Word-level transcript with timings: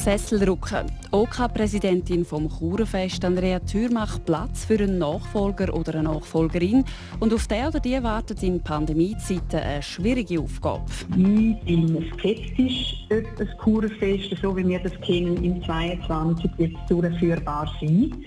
Sesselrücken. 0.00 0.86
Die 0.86 1.12
OK-Präsidentin 1.12 2.24
vom 2.24 2.48
Churenfest, 2.48 3.22
Andrea 3.22 3.58
Thür, 3.58 3.92
macht 3.92 4.24
Platz 4.24 4.64
für 4.64 4.78
einen 4.78 4.96
Nachfolger 4.96 5.74
oder 5.74 5.92
eine 5.92 6.04
Nachfolgerin. 6.04 6.86
Und 7.18 7.34
auf 7.34 7.46
der 7.46 7.68
oder 7.68 7.80
die 7.80 8.02
wartet 8.02 8.42
in 8.42 8.62
Pandemiezeiten 8.62 9.60
eine 9.60 9.82
schwierige 9.82 10.40
Aufgabe. 10.40 10.86
Ich 11.10 11.64
bin 11.66 12.10
skeptisch, 12.14 13.06
ob 13.12 13.36
das 13.36 13.48
Churenfest, 13.62 14.40
so 14.40 14.56
wie 14.56 14.66
wir 14.66 14.78
das 14.78 14.98
kennen, 15.02 15.44
im 15.44 15.62
22 15.64 16.50
wird 16.56 16.76
durchführbar 16.88 17.70
sein. 17.78 18.24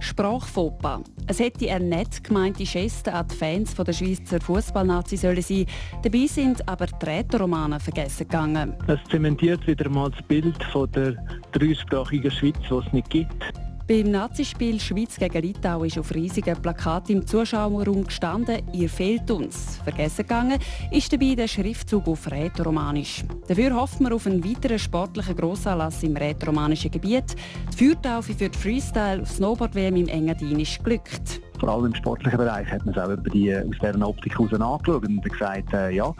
Sprachfauxpas. 0.00 1.00
Es 1.26 1.40
hätte 1.40 1.70
eine 1.70 1.84
nett 1.84 2.22
gemeinte 2.24 2.64
Geste 2.64 3.12
an 3.12 3.26
die 3.28 3.34
Fans 3.34 3.74
der 3.74 3.92
Schweizer 3.92 4.40
Fußballnazi 4.40 5.16
sollen 5.16 5.42
sein. 5.42 5.66
Dabei 6.02 6.26
sind 6.26 6.66
aber 6.68 6.86
die 6.86 7.04
Rätoromane 7.06 7.80
vergessen 7.80 8.28
gegangen. 8.28 8.74
Es 8.86 8.98
zementiert 9.10 9.66
wieder 9.66 9.88
mal 9.88 10.10
das 10.10 10.22
Bild 10.22 10.62
von 10.72 10.90
der 10.92 11.14
dreisprachigen 11.52 12.30
Schweiz, 12.30 12.56
die 12.68 12.74
es 12.74 12.92
nicht 12.92 13.10
gibt. 13.10 13.67
Beim 13.88 14.10
Nazispiel 14.10 14.78
Schweiz 14.78 15.16
gegen 15.16 15.40
Litauen 15.40 15.86
ist 15.86 15.98
auf 15.98 16.14
riesigen 16.14 16.60
Plakaten 16.60 17.16
im 17.16 17.26
Zuschauerraum 17.26 18.04
gestanden, 18.04 18.60
ihr 18.74 18.86
fehlt 18.86 19.30
uns. 19.30 19.78
Vergessen 19.82 20.26
gegangen 20.26 20.58
ist 20.90 21.10
dabei 21.10 21.34
der 21.34 21.48
Schriftzug 21.48 22.06
auf 22.06 22.30
Rätoromanisch. 22.30 23.24
Dafür 23.46 23.74
hofft 23.74 23.98
man 24.02 24.12
auf 24.12 24.26
einen 24.26 24.44
weiteren 24.44 24.78
sportlichen 24.78 25.34
Grossanlass 25.34 26.02
im 26.02 26.14
rätoromanischen 26.14 26.90
Gebiet. 26.90 27.34
Die 27.72 27.86
Feuertaufe 27.86 28.34
für 28.34 28.50
die 28.50 28.58
Freestyle 28.58 29.24
Snowboard-WM 29.24 29.96
im 29.96 30.08
Engadin 30.08 30.60
ist 30.60 30.84
glückt. 30.84 31.40
Vor 31.58 31.70
allem 31.70 31.86
im 31.86 31.94
sportlichen 31.94 32.36
Bereich 32.36 32.70
hat 32.70 32.84
man 32.84 32.94
es 32.94 33.00
auch 33.00 33.08
über 33.08 33.30
die, 33.30 33.56
aus 33.56 33.64
dieser 33.80 34.06
Optik 34.06 34.38
heraus 34.38 34.52
angeschaut 34.52 35.08
und 35.08 35.22
gesagt, 35.22 35.72
äh, 35.72 35.92
ja, 35.92 36.12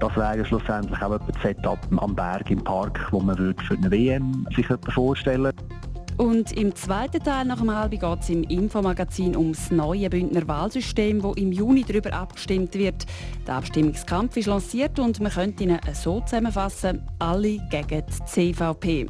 das 0.00 0.14
wäre 0.16 0.44
schlussendlich 0.44 1.00
auch 1.00 1.12
ein 1.12 1.20
Setup 1.42 1.78
am 1.96 2.14
Berg 2.14 2.50
im 2.50 2.62
Park, 2.62 3.08
wo 3.10 3.20
man 3.20 3.36
für 3.66 3.74
eine 3.74 3.90
WM 3.90 4.46
sich 4.54 4.66
vorstellen 4.92 5.44
würde. 5.44 5.85
Und 6.16 6.52
im 6.52 6.74
zweiten 6.74 7.22
Teil 7.22 7.44
nach 7.44 7.58
dem 7.58 7.74
halben 7.74 7.98
geht 7.98 8.20
es 8.20 8.30
im 8.30 8.42
Infomagazin 8.44 9.36
ums 9.36 9.70
neue 9.70 10.08
Bündner 10.08 10.48
Wahlsystem, 10.48 11.22
wo 11.22 11.32
im 11.32 11.52
Juni 11.52 11.84
darüber 11.86 12.12
abgestimmt 12.14 12.74
wird. 12.74 13.04
Der 13.46 13.56
Abstimmungskampf 13.56 14.36
ist 14.36 14.46
lanciert 14.46 14.98
und 14.98 15.20
man 15.20 15.32
könnte 15.32 15.64
ihn 15.64 15.78
so 15.92 16.20
zusammenfassen, 16.20 17.02
alle 17.18 17.58
gegen 17.70 18.02
die 18.06 18.24
CVP. 18.24 19.06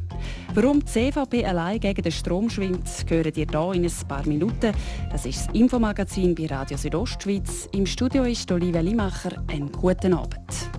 Warum 0.53 0.81
die 0.81 0.85
CVP 0.85 1.45
allein 1.45 1.79
gegen 1.79 2.01
den 2.01 2.11
Strom 2.11 2.49
schwimmt, 2.49 2.89
hören 3.07 3.31
ihr 3.35 3.47
hier 3.49 3.73
in 3.73 3.85
ein 3.85 4.07
paar 4.07 4.27
Minuten. 4.27 4.73
Das 5.09 5.25
ist 5.25 5.47
das 5.47 5.55
Infomagazin 5.55 6.35
bei 6.35 6.47
Radio 6.47 6.77
Südostschweiz. 6.77 7.69
Im 7.71 7.85
Studio 7.85 8.23
ist 8.23 8.51
Olivia 8.51 8.81
Limacher. 8.81 9.43
Einen 9.47 9.71
guten 9.71 10.13
Abend. 10.13 10.69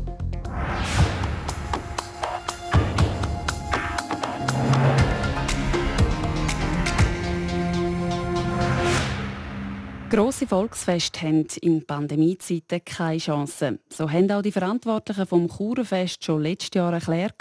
Grosse 10.11 10.47
Volksfeste 10.47 11.21
haben 11.21 11.47
in 11.61 11.85
Pandemiezeiten 11.85 12.83
keine 12.83 13.19
Chance. 13.19 13.79
So 13.91 14.11
haben 14.11 14.31
auch 14.31 14.41
die 14.41 14.53
Verantwortlichen 14.53 15.27
vom 15.27 15.49
Churenfest 15.49 16.25
schon 16.25 16.43
letztes 16.43 16.77
Jahr 16.77 16.95
erklärt, 16.95 17.35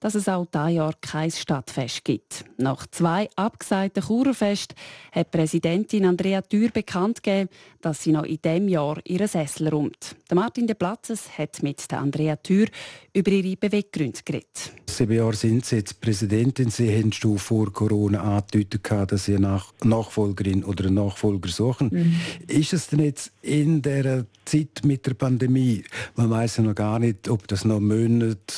dass 0.00 0.14
es 0.14 0.28
auch 0.28 0.46
dieses 0.46 0.72
Jahr 0.72 0.94
kein 1.00 1.30
Stadtfest 1.30 2.04
gibt. 2.04 2.44
Nach 2.58 2.86
zwei 2.88 3.28
abgesagten 3.36 4.02
Churenfest 4.02 4.74
hat 5.12 5.30
Präsidentin 5.30 6.04
Andrea 6.04 6.42
Thür 6.42 6.70
bekannt 6.70 7.22
gegeben, 7.22 7.48
dass 7.80 8.02
sie 8.02 8.12
noch 8.12 8.24
in 8.24 8.40
diesem 8.42 8.68
Jahr 8.68 8.98
ihren 9.04 9.28
Sessel 9.28 9.68
räumt. 9.68 10.16
Martin 10.34 10.66
de 10.66 10.74
Platzes 10.74 11.38
hat 11.38 11.62
mit 11.62 11.92
Andrea 11.92 12.36
Thür 12.36 12.66
über 13.12 13.30
ihre 13.30 13.56
Beweggründe 13.56 14.20
geredet. 14.24 14.72
Sieben 14.88 15.12
Jahre 15.12 15.34
sind 15.34 15.64
Sie 15.64 15.76
jetzt 15.76 16.00
Präsidentin. 16.00 16.70
Sie 16.70 16.90
haben 16.96 17.12
schon 17.12 17.38
vor 17.38 17.72
Corona 17.72 18.22
angedeutet, 18.22 18.90
dass 19.10 19.26
Sie 19.26 19.36
eine 19.36 19.60
Nachfolgerin 19.84 20.64
oder 20.64 20.86
einen 20.86 20.94
Nachfolger 20.94 21.48
suchen. 21.48 21.90
Mhm. 21.92 22.16
Ist 22.46 22.72
es 22.72 22.86
denn 22.88 23.00
jetzt 23.00 23.32
in 23.42 23.82
der 23.82 24.26
Zeit 24.44 24.84
mit 24.84 25.06
der 25.06 25.14
Pandemie, 25.14 25.84
man 26.14 26.30
weiß 26.30 26.58
ja 26.58 26.62
noch 26.62 26.74
gar 26.74 26.98
nicht, 26.98 27.28
ob 27.28 27.46
das 27.48 27.64
noch 27.64 27.80
Monate 27.80 28.54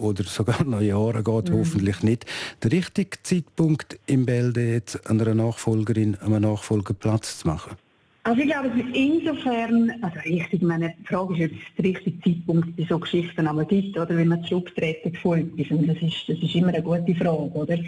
oder 0.00 0.24
sogar 0.24 0.64
noch 0.64 0.80
Jahre 0.80 1.22
geht, 1.22 1.50
mhm. 1.50 1.58
hoffentlich 1.58 2.02
nicht, 2.02 2.26
der 2.62 2.72
richtige 2.72 3.22
Zeitpunkt 3.22 3.98
im 4.06 4.26
Bälde 4.26 4.72
jetzt 4.72 5.08
einer 5.08 5.34
Nachfolgerin, 5.34 6.16
einem 6.16 6.42
Nachfolger 6.42 6.94
Platz 6.94 7.38
zu 7.38 7.48
machen? 7.48 7.76
Also 8.22 8.42
ich 8.42 8.48
glaube, 8.48 8.68
es 8.68 8.84
ist 8.84 8.94
insofern, 8.94 9.92
also 10.02 10.18
richtig, 10.26 10.60
meine 10.60 10.94
Frage 11.04 11.42
ist, 11.42 11.52
ob 11.52 11.58
es 11.58 11.74
der 11.78 11.84
richtige 11.86 12.20
Zeitpunkt 12.20 12.76
bei 12.76 12.86
so 12.86 12.98
Geschichten 12.98 13.46
aber 13.46 13.64
gibt, 13.64 13.96
oder 13.96 14.14
wenn 14.14 14.28
man 14.28 14.44
zurücktreten 14.44 15.14
von 15.14 15.38
etwas, 15.38 15.70
und 15.70 15.88
das 15.88 15.96
ist, 16.02 16.28
das 16.28 16.38
ist 16.38 16.54
immer 16.54 16.68
eine 16.68 16.82
gute 16.82 17.14
Frage, 17.14 17.50
oder? 17.54 17.78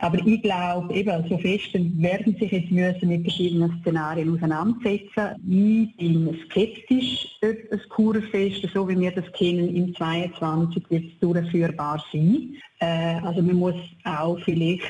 Aber 0.00 0.18
ich 0.24 0.42
glaube, 0.42 0.94
eben, 0.94 1.28
so 1.28 1.38
fest 1.38 1.70
werden 1.74 2.36
sich 2.38 2.52
jetzt 2.52 2.70
müssen 2.70 3.08
mit 3.08 3.22
verschiedenen 3.22 3.80
Szenarien 3.80 4.32
auseinandersetzen. 4.32 5.34
Ich 5.48 5.96
bin 5.96 6.38
skeptisch, 6.44 7.36
ob 7.42 7.72
ein 7.72 7.88
Kurfest, 7.88 8.68
so 8.72 8.88
wie 8.88 8.98
wir 8.98 9.10
das 9.10 9.30
kennen, 9.32 9.74
im 9.74 9.94
22 9.94 10.84
wird 10.88 11.04
durchführbar 11.20 12.04
sein. 12.12 12.54
Äh, 12.80 13.18
also 13.24 13.42
man 13.42 13.56
muss 13.56 13.74
auch 14.04 14.38
vielleicht 14.44 14.84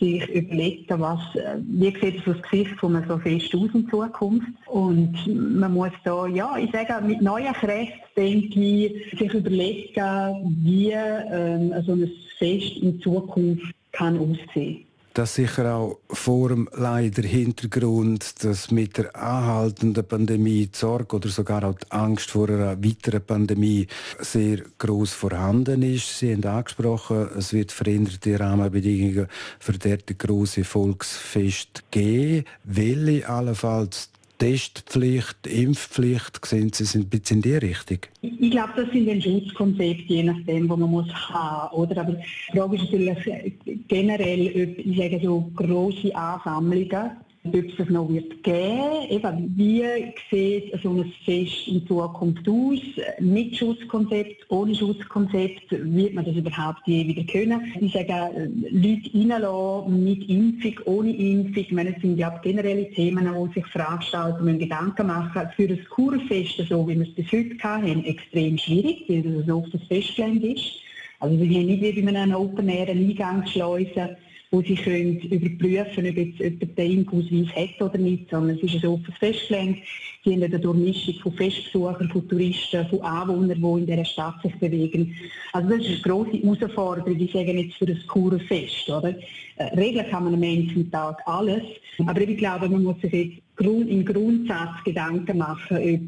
sich 0.00 0.28
überlegen, 0.28 1.00
was, 1.00 1.20
äh, 1.36 1.58
wie 1.60 1.94
sieht 2.00 2.26
das 2.26 2.42
Gesicht 2.42 2.72
von 2.80 3.00
so 3.06 3.18
fest 3.18 3.54
aus 3.54 3.68
in 3.72 3.88
Zukunft. 3.88 4.48
Und 4.66 5.14
man 5.28 5.74
muss 5.74 5.92
da, 6.02 6.26
ja, 6.26 6.56
ich 6.58 6.72
sage, 6.72 7.06
mit 7.06 7.22
neuen 7.22 7.52
Kräften, 7.52 8.00
denke 8.16 8.60
ich, 8.60 9.16
sich 9.16 9.32
überlegen, 9.32 10.56
wie 10.64 10.90
ähm, 10.90 11.72
so 11.86 11.92
ein 11.92 12.10
Fest 12.38 12.78
in 12.82 13.00
Zukunft 13.00 13.74
kann 13.92 14.18
aussehen. 14.18 14.86
Das 15.12 15.34
sicher 15.34 15.74
auch 15.74 15.98
vor 16.08 16.50
dem 16.50 16.68
leider 16.72 17.22
Hintergrund, 17.22 18.44
dass 18.44 18.70
mit 18.70 18.96
der 18.96 19.14
anhaltenden 19.16 20.06
Pandemie 20.06 20.66
die 20.66 20.78
Sorge 20.78 21.16
oder 21.16 21.28
sogar 21.28 21.64
auch 21.64 21.74
die 21.74 21.90
Angst 21.90 22.30
vor 22.30 22.48
einer 22.48 22.82
weiteren 22.82 23.20
Pandemie 23.20 23.88
sehr 24.20 24.62
groß 24.78 25.12
vorhanden 25.12 25.82
ist. 25.82 26.20
Sie 26.20 26.32
haben 26.32 26.44
angesprochen, 26.44 27.28
es 27.36 27.52
wird 27.52 27.72
veränderte 27.72 28.38
Rahmenbedingungen 28.38 29.26
für 29.58 29.72
dort 29.72 30.16
große 30.16 30.62
Volksfest 30.62 31.82
geben. 31.90 32.44
Welche 32.62 33.28
allenfalls 33.28 34.10
Testpflicht, 34.40 35.46
Impfpflicht, 35.46 36.46
sehen 36.46 36.72
Sie 36.72 36.84
sind 36.86 37.04
ein 37.04 37.08
bisschen 37.10 37.36
in 37.36 37.42
die 37.42 37.56
Richtung? 37.56 37.98
Ich 38.22 38.50
glaube, 38.50 38.72
das 38.74 38.90
sind 38.90 39.06
ein 39.06 39.20
Schutzkonzept, 39.20 40.08
je 40.08 40.22
nachdem, 40.22 40.66
wo 40.66 40.76
man 40.76 40.90
muss 40.90 41.12
haben, 41.12 41.76
oder? 41.76 42.00
Aber 42.00 42.14
die 42.14 42.56
Frage 42.56 42.76
ist 42.76 42.90
natürlich 42.90 43.52
generell, 43.86 44.46
ob, 44.48 44.78
ich 44.78 44.96
sage 44.96 45.20
so, 45.22 45.52
grosse 45.54 46.16
Ansammlungen 46.16 47.10
ob 47.42 47.54
es 47.54 47.76
das 47.78 47.88
noch 47.88 48.08
wird 48.10 48.42
geben 48.42 49.08
Eben, 49.08 49.54
wie 49.56 49.82
sieht 50.30 50.78
so 50.82 50.90
ein 50.90 51.12
Fest 51.24 51.66
in 51.68 51.86
Zukunft 51.86 52.46
aus? 52.46 52.80
Mit 53.18 53.56
Schutzkonzept, 53.56 54.44
ohne 54.50 54.74
Schutzkonzept, 54.74 55.70
wird 55.70 56.14
man 56.14 56.24
das 56.24 56.36
überhaupt 56.36 56.86
je 56.86 57.06
wieder 57.06 57.24
können? 57.24 57.72
Ich 57.80 57.92
sage, 57.92 58.50
Leute 58.70 59.10
reinlassen, 59.14 60.04
mit 60.04 60.28
Impfung, 60.28 60.74
ohne 60.84 61.16
Impfung, 61.16 61.62
ich 61.62 61.72
meine, 61.72 61.92
das 61.92 62.02
sind 62.02 62.18
ja 62.18 62.28
generelle 62.38 62.90
Themen, 62.90 63.34
wo 63.34 63.46
sich 63.48 63.66
Veranstalter 63.66 64.42
müssen 64.42 64.58
Gedanken 64.58 65.06
machen. 65.06 65.48
Für 65.56 65.66
das 65.66 65.84
Kurfest, 65.88 66.62
so 66.68 66.86
wie 66.86 66.98
wir 66.98 67.06
es 67.06 67.14
bis 67.14 67.32
heute 67.32 67.58
hatten, 67.62 68.04
extrem 68.04 68.58
schwierig, 68.58 69.04
weil 69.08 69.22
das 69.22 69.46
so 69.46 69.56
oft 69.56 69.74
das 69.74 69.82
Festgelände 69.88 70.52
ist. 70.52 70.80
Also 71.20 71.38
wir 71.38 71.46
haben 71.46 71.66
nicht 71.66 71.82
wie 71.82 72.02
bei 72.02 72.14
einem 72.14 72.34
Open-Air 72.34 72.88
eine 72.88 73.00
Eingangsschleuse, 73.00 74.16
wo 74.50 74.60
sie 74.62 74.74
können 74.74 75.20
überprüfen 75.20 76.08
ob 76.08 76.16
jetzt 76.16 76.38
jemand 76.40 76.78
den 76.78 76.92
Impfausweis 76.98 77.56
hat 77.56 77.82
oder 77.82 77.98
nicht, 77.98 78.28
sondern 78.30 78.56
es 78.56 78.62
ist 78.62 78.82
ein 78.82 78.90
offenes 78.90 79.18
Festgelände. 79.18 79.78
Sie 80.24 80.34
haben 80.34 80.42
eine 80.42 80.58
Durchmischung 80.58 81.14
von 81.22 81.32
Festbesuchern, 81.32 82.10
von 82.10 82.28
Touristen, 82.28 82.86
von 82.88 83.00
Anwohnern, 83.00 83.60
die 83.60 83.80
in 83.80 83.86
dieser 83.86 84.04
Stadt 84.04 84.42
sich 84.42 84.54
bewegen. 84.56 85.14
Also 85.52 85.68
das 85.70 85.86
ist 85.86 86.04
eine 86.04 86.14
grosse 86.14 86.42
Herausforderung, 86.42 87.18
ich 87.18 87.32
sage 87.32 87.52
jetzt 87.52 87.76
für 87.76 87.86
das 87.86 88.06
Kurfest. 88.06 88.90
Oder? 88.90 89.14
Äh, 89.56 89.64
regeln 89.76 90.10
kann 90.10 90.24
man 90.24 90.34
am 90.34 90.42
Ende 90.42 90.90
Tag 90.90 91.22
alles, 91.26 91.62
aber 92.06 92.20
ich 92.20 92.36
glaube, 92.36 92.68
man 92.68 92.82
muss 92.82 93.00
sich 93.00 93.12
jetzt 93.12 93.42
im 93.66 94.04
Grundsatz 94.04 94.82
Gedanken 94.84 95.38
machen, 95.38 95.76
ob 95.76 96.00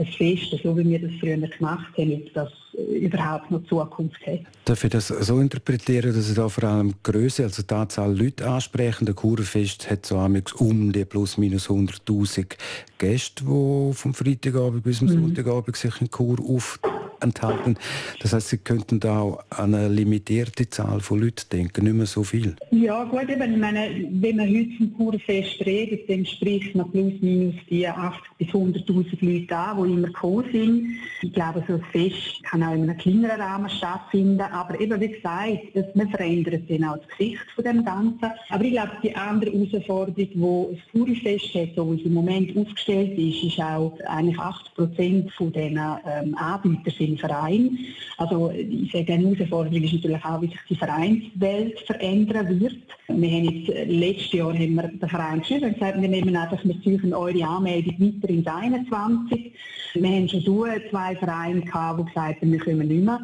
ein 0.00 0.06
Fest, 0.06 0.56
so 0.62 0.76
wie 0.76 0.88
wir 0.88 0.98
das 1.00 1.12
früher 1.20 1.36
gemacht 1.36 1.92
haben, 1.96 2.12
ob 2.14 2.34
das 2.34 2.52
überhaupt 2.88 3.50
noch 3.50 3.62
Zukunft 3.64 4.26
hat. 4.26 4.40
Darf 4.64 4.84
ich 4.84 4.90
das 4.90 5.08
so 5.08 5.40
interpretieren, 5.40 6.14
dass 6.14 6.26
Sie 6.26 6.34
da 6.34 6.48
vor 6.48 6.64
allem 6.64 6.88
die 6.92 7.12
Größe, 7.12 7.42
also 7.42 7.62
die 7.62 7.74
Anzahl 7.74 8.16
Leute 8.16 8.48
ansprechen? 8.48 9.06
Der 9.06 9.14
Kurfest 9.14 9.90
hat 9.90 10.06
so 10.06 10.16
um 10.58 10.92
die 10.92 11.04
plus 11.04 11.36
minus 11.36 11.68
100'000 11.68 12.56
Gäste, 12.98 13.44
die 13.44 13.92
vom 13.94 14.14
Freitagabend 14.14 14.82
bis 14.82 14.98
zum 14.98 15.08
mhm. 15.08 15.12
Sonntagabend 15.12 15.76
sich 15.76 16.00
in 16.00 16.10
Kur 16.10 16.38
auf 16.40 16.80
enthalten. 17.20 17.76
Das 18.20 18.32
heißt, 18.32 18.48
Sie 18.48 18.58
könnten 18.58 19.00
da 19.00 19.20
auch 19.20 19.44
an 19.50 19.74
eine 19.74 19.88
limitierte 19.88 20.68
Zahl 20.68 21.00
von 21.00 21.20
Leuten 21.20 21.48
denken, 21.52 21.84
nicht 21.84 21.94
mehr 21.94 22.06
so 22.06 22.22
viel. 22.22 22.56
Ja 22.70 23.04
gut, 23.04 23.28
eben, 23.28 23.60
meine, 23.60 23.90
wenn 24.10 24.36
man 24.36 24.48
heute 24.48 24.70
vom 24.78 24.94
Kurfest 24.96 25.64
redet, 25.64 26.08
dann 26.08 26.24
spricht 26.26 26.74
man 26.74 26.90
plus 26.90 27.12
minus 27.20 27.54
die 27.68 27.86
80 27.86 28.22
bis 28.38 28.48
100'000 28.48 28.84
Leute 29.20 29.56
an, 29.56 29.84
die 29.84 29.92
immer 29.92 30.06
gekommen 30.06 30.44
sind. 30.52 30.86
Ich 31.22 31.32
glaube, 31.32 31.62
so 31.68 31.74
ein 31.74 31.84
Fest 31.92 32.42
kann 32.44 32.62
auch 32.62 32.74
in 32.74 32.82
einem 32.82 32.96
kleineren 32.96 33.40
Rahmen 33.40 33.70
stattfinden, 33.70 34.40
aber 34.40 34.80
eben 34.80 35.00
wie 35.00 35.08
gesagt, 35.08 35.96
man 35.96 36.08
verändert 36.10 36.62
dann 36.68 36.84
auch 36.84 36.96
das 36.98 37.08
Gesicht 37.08 37.46
von 37.54 37.64
dem 37.64 37.84
Ganzen. 37.84 38.30
Aber 38.48 38.64
ich 38.64 38.72
glaube, 38.72 38.92
die 39.02 39.14
andere 39.14 39.50
Herausforderung, 39.50 40.14
die 40.16 40.76
das 40.76 40.92
Kurfest 40.92 41.54
hat, 41.54 41.74
so 41.76 41.92
wie 41.92 42.00
es 42.00 42.06
im 42.06 42.14
Moment 42.14 42.56
aufgestellt 42.56 43.18
ist, 43.18 43.44
ist 43.44 43.60
auch 43.60 43.96
eigentlich 44.06 44.38
80 44.38 44.74
Prozent 44.74 45.32
von 45.32 45.52
diesen 45.52 45.78
ähm, 45.78 46.34
Anbietern 46.36 46.94
sind 46.98 47.09
Vereine. 47.18 47.70
Also 48.16 48.50
ich 48.50 48.92
sage, 48.92 49.12
eine 49.12 49.34
Herausforderung 49.34 49.82
ist 49.82 49.94
natürlich 49.94 50.24
auch, 50.24 50.42
wie 50.42 50.48
sich 50.48 50.60
die 50.68 50.76
Vereinswelt 50.76 51.80
verändern 51.80 52.60
wird. 52.60 52.76
Wir 53.08 53.30
haben 53.30 53.44
jetzt, 53.44 53.70
äh, 53.70 53.84
letztes 53.84 54.32
Jahr 54.32 54.52
haben 54.52 54.76
wir 54.76 54.88
den 54.88 55.08
Verein 55.08 55.40
geschrieben 55.40 55.66
und 55.66 55.74
gesagt, 55.74 56.00
wir 56.00 56.08
nehmen 56.08 56.36
einfach, 56.36 56.64
wir 56.64 56.82
ziehen 56.82 57.14
eure 57.14 57.44
Anmeldung 57.44 57.94
weiter 57.98 58.28
ins 58.28 58.46
21. 58.46 59.52
Wir 59.94 60.08
haben 60.08 60.28
schon 60.28 60.44
zwei 60.90 61.16
Vereine 61.16 61.60
gehabt, 61.62 62.00
die 62.00 62.04
gesagt 62.04 62.42
haben, 62.42 62.52
wir 62.52 62.58
können 62.58 62.88
nicht 62.88 63.04
mehr. 63.04 63.20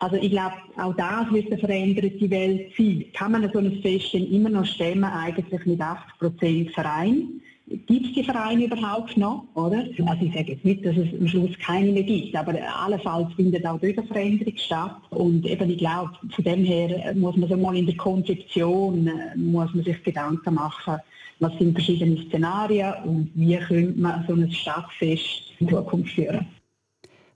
Also 0.00 0.16
ich 0.16 0.30
glaube, 0.30 0.54
auch 0.76 0.94
das 0.94 1.32
wird 1.32 1.50
eine 1.50 1.58
veränderte 1.58 2.30
Welt 2.30 2.72
sein. 2.76 3.04
Kann 3.14 3.32
man 3.32 3.50
so 3.52 3.58
ein 3.58 3.80
Fest 3.82 4.14
immer 4.14 4.48
noch 4.48 4.64
stemmen, 4.64 5.04
eigentlich 5.04 5.66
mit 5.66 5.80
80 5.80 6.18
Prozent 6.18 6.70
Verein? 6.70 7.40
Gibt 7.86 8.06
es 8.06 8.12
die 8.14 8.24
Vereine 8.24 8.64
überhaupt 8.64 9.16
noch? 9.16 9.44
Oder? 9.54 9.84
Also 10.06 10.24
ich 10.24 10.32
sage 10.32 10.52
jetzt 10.52 10.64
nicht, 10.64 10.84
dass 10.86 10.96
es 10.96 11.08
am 11.18 11.28
Schluss 11.28 11.50
keine 11.58 11.92
mehr 11.92 12.02
gibt, 12.02 12.34
aber 12.34 12.54
allenfalls 12.82 13.32
findet 13.34 13.66
auch 13.66 13.78
dort 13.78 14.06
Veränderung 14.06 14.56
statt. 14.56 14.96
Und 15.10 15.44
eben, 15.44 15.70
ich 15.70 15.78
glaube, 15.78 16.12
von 16.34 16.44
dem 16.44 16.64
her 16.64 17.14
muss 17.14 17.36
man 17.36 17.48
so 17.48 17.56
mal 17.56 17.76
in 17.76 17.86
der 17.86 17.96
Konzeption 17.96 19.10
muss 19.36 19.74
man 19.74 19.84
sich 19.84 20.02
Gedanken 20.02 20.54
machen, 20.54 20.96
was 21.40 21.52
sind 21.58 21.74
verschiedene 21.74 22.16
Szenarien 22.28 22.94
und 23.04 23.30
wie 23.34 23.58
könnte 23.58 24.00
man 24.00 24.24
so 24.26 24.34
ein 24.34 24.50
Stadtfest 24.50 25.52
in 25.58 25.68
Zukunft 25.68 26.12
führen. 26.14 26.46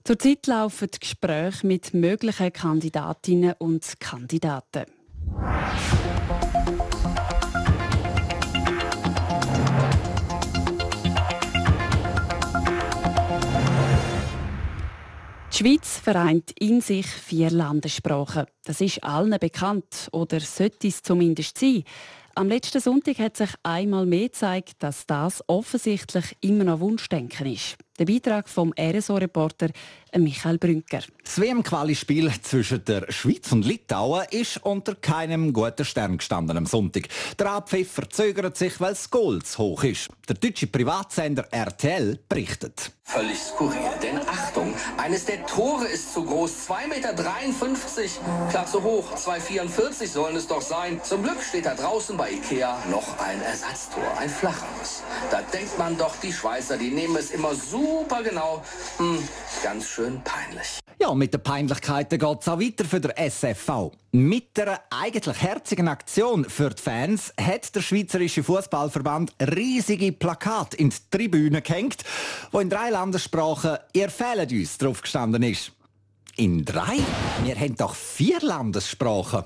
Zurzeit 0.03 0.47
laufen 0.47 0.89
Gespräche 0.99 1.65
mit 1.65 1.93
möglichen 1.93 2.51
Kandidatinnen 2.51 3.53
und 3.59 3.99
Kandidaten. 3.99 4.85
Die 15.53 15.59
Schweiz 15.59 15.99
vereint 15.99 16.51
in 16.59 16.81
sich 16.81 17.05
vier 17.05 17.51
Landessprachen. 17.51 18.47
Das 18.65 18.81
ist 18.81 19.03
allen 19.03 19.37
bekannt 19.39 20.09
oder 20.11 20.39
sollte 20.39 20.87
es 20.87 21.03
zumindest 21.03 21.59
sein. 21.59 21.83
Am 22.33 22.49
letzten 22.49 22.81
Sonntag 22.81 23.19
hat 23.19 23.37
sich 23.37 23.51
einmal 23.61 24.07
mehr 24.07 24.29
gezeigt, 24.29 24.77
dass 24.79 25.05
das 25.05 25.43
offensichtlich 25.45 26.35
immer 26.41 26.63
noch 26.63 26.79
Wunschdenken 26.79 27.45
ist. 27.45 27.77
Der 27.99 28.05
Beitrag 28.05 28.49
vom 28.49 28.73
RSO-Reporter 28.79 29.69
Michael 30.21 30.57
Brünker. 30.57 31.01
Das 31.23 31.39
WM-Quali-Spiel 31.39 32.31
zwischen 32.41 32.83
der 32.85 33.11
Schweiz 33.11 33.51
und 33.51 33.65
Litauen 33.65 34.25
ist 34.31 34.63
unter 34.63 34.95
keinem 34.95 35.53
guten 35.53 35.85
Stern 35.85 36.17
gestanden 36.17 36.57
am 36.57 36.65
Sonntag. 36.65 37.07
Der 37.39 37.51
Abpfiff 37.51 37.91
verzögert 37.91 38.57
sich, 38.57 38.79
weil 38.79 38.91
das 38.91 39.09
Goal 39.09 39.41
zu 39.41 39.57
hoch 39.59 39.83
ist. 39.83 40.09
Der 40.27 40.35
deutsche 40.35 40.67
Privatsender 40.67 41.47
RTL 41.51 42.19
berichtet. 42.27 42.91
Völlig 43.05 43.37
skurril, 43.37 43.77
denn 44.01 44.17
Achtung, 44.27 44.73
eines 44.97 45.25
der 45.25 45.45
Tore 45.45 45.85
ist 45.85 46.13
zu 46.13 46.23
groß, 46.23 46.69
2,53 46.69 46.87
Meter, 46.87 47.13
klar 48.49 48.65
zu 48.65 48.81
hoch, 48.81 49.13
2,44 49.13 50.07
sollen 50.07 50.37
es 50.37 50.47
doch 50.47 50.61
sein. 50.61 51.01
Zum 51.03 51.21
Glück 51.21 51.41
steht 51.41 51.65
da 51.65 51.75
draußen 51.75 52.15
bei 52.15 52.31
Ikea 52.31 52.77
noch 52.89 53.19
ein 53.19 53.41
Ersatztor, 53.41 54.03
ein 54.17 54.29
flacheres. 54.29 55.03
Da 55.29 55.41
denkt 55.41 55.77
man 55.77 55.97
doch, 55.97 56.15
die 56.23 56.31
Schweizer, 56.31 56.77
die 56.77 56.91
nehmen 56.91 57.17
es 57.17 57.31
immer 57.31 57.53
super 57.53 58.23
genau. 58.23 58.63
Hm, 58.97 59.27
ganz 59.61 59.85
schön 59.87 60.02
schön 60.03 60.21
peinlich. 60.23 60.79
Ja, 60.99 61.13
mit 61.13 61.33
den 61.33 61.41
Peinlichkeiten 61.41 62.19
geht 62.19 62.41
es 62.41 62.47
auch 62.47 62.59
weiter 62.59 62.85
für 62.85 62.99
den 62.99 63.11
SFV. 63.11 63.91
Mit 64.11 64.59
einer 64.59 64.79
eigentlich 64.89 65.41
herzigen 65.41 65.87
Aktion 65.87 66.45
für 66.45 66.71
die 66.71 66.81
Fans 66.81 67.33
hat 67.39 67.73
der 67.75 67.81
Schweizerische 67.81 68.43
Fußballverband 68.43 69.33
riesige 69.55 70.11
Plakate 70.11 70.77
in 70.77 70.89
die 70.89 70.97
Tribüne 71.09 71.61
gehängt, 71.61 72.03
wo 72.51 72.59
in 72.59 72.69
drei 72.69 72.89
Landessprachen 72.89 73.77
«Ihr 73.93 74.09
fehlt 74.09 74.51
uns» 74.51 74.77
drauf 74.77 75.01
gestanden 75.01 75.43
ist. 75.43 75.71
In 76.35 76.65
drei? 76.65 76.99
Wir 77.43 77.55
haben 77.55 77.75
doch 77.75 77.95
vier 77.95 78.39
Landessprachen. 78.41 79.43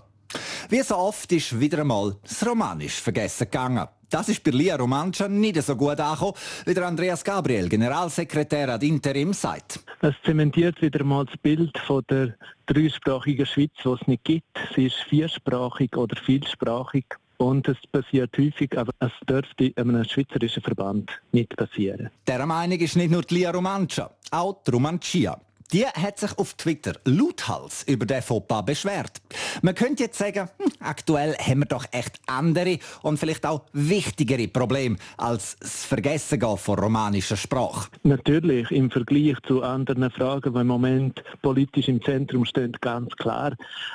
Wie 0.70 0.82
so 0.82 0.98
oft 0.98 1.32
ist 1.32 1.60
wieder 1.60 1.80
einmal 1.80 2.16
das 2.24 2.46
Romanisch 2.46 3.00
vergessen 3.02 3.46
gegangen. 3.46 3.88
Das 4.10 4.30
ist 4.30 4.42
bei 4.42 4.52
Lia 4.52 4.78
Romancia 4.78 5.28
nicht 5.28 5.62
so 5.62 5.76
gut 5.76 6.00
angekommen, 6.00 6.34
wie 6.66 6.74
der 6.74 6.88
Andreas 6.88 7.24
Gabriel, 7.24 7.68
Generalsekretär 7.68 8.70
ad 8.70 8.86
Interim, 8.86 9.34
sagt. 9.34 9.82
Es 10.02 10.16
zementiert 10.24 10.82
wieder 10.82 11.04
mal 11.04 11.26
das 11.26 11.36
Bild 11.38 11.78
von 11.80 12.04
der 12.10 12.36
dreisprachigen 12.68 13.46
Schweiz, 13.46 13.72
die 13.84 13.90
es 13.90 14.08
nicht 14.08 14.24
gibt. 14.24 14.46
Sie 14.74 14.86
ist 14.86 14.96
viersprachig 15.10 15.96
oder 15.98 16.16
vielsprachig. 16.22 17.06
Und 17.38 17.68
es 17.68 17.78
passiert 17.92 18.36
häufig, 18.38 18.78
aber 18.78 18.94
es 19.00 19.12
dürfte 19.28 19.74
einem 19.76 20.04
schweizerischen 20.06 20.64
Verband 20.64 21.12
nicht 21.34 21.56
passieren. 21.56 22.10
Der 22.26 22.46
Meinung 22.46 22.80
ist 22.80 22.96
nicht 22.96 23.12
nur 23.12 23.22
die 23.22 23.36
Lia 23.36 23.52
Romancia, 23.52 24.10
auch 24.32 24.64
die 24.66 24.72
Romancia. 24.72 25.40
Die 25.74 25.86
hat 25.86 26.18
sich 26.18 26.38
auf 26.38 26.54
Twitter 26.54 26.94
lauthals 27.04 27.84
über 27.84 28.06
den 28.06 28.22
Fauxpas 28.22 28.64
beschwert. 28.64 29.22
Man 29.62 29.76
könnte 29.76 30.04
jetzt 30.04 30.18
sagen, 30.18 30.48
hm, 30.58 30.72
aktuell 30.80 31.36
haben 31.36 31.60
wir 31.60 31.66
doch 31.66 31.86
echt 31.92 32.22
andere 32.26 32.80
und 33.02 33.20
vielleicht 33.20 33.46
auch 33.46 33.64
wichtigere 33.74 34.48
Probleme 34.48 34.96
als 35.18 35.58
das 35.60 35.84
Vergessen 35.84 36.40
von 36.40 36.80
romanischer 36.80 37.36
Sprache. 37.36 37.90
Natürlich, 38.04 38.72
im 38.72 38.90
Vergleich 38.90 39.36
zu 39.46 39.62
anderen 39.62 40.10
Fragen, 40.10 40.54
die 40.54 40.60
im 40.62 40.68
Moment 40.68 41.22
politisch 41.42 41.90
im 41.90 42.02
Zentrum 42.02 42.46
stehen, 42.46 42.72
ganz 42.80 43.14
klar. 43.18 43.54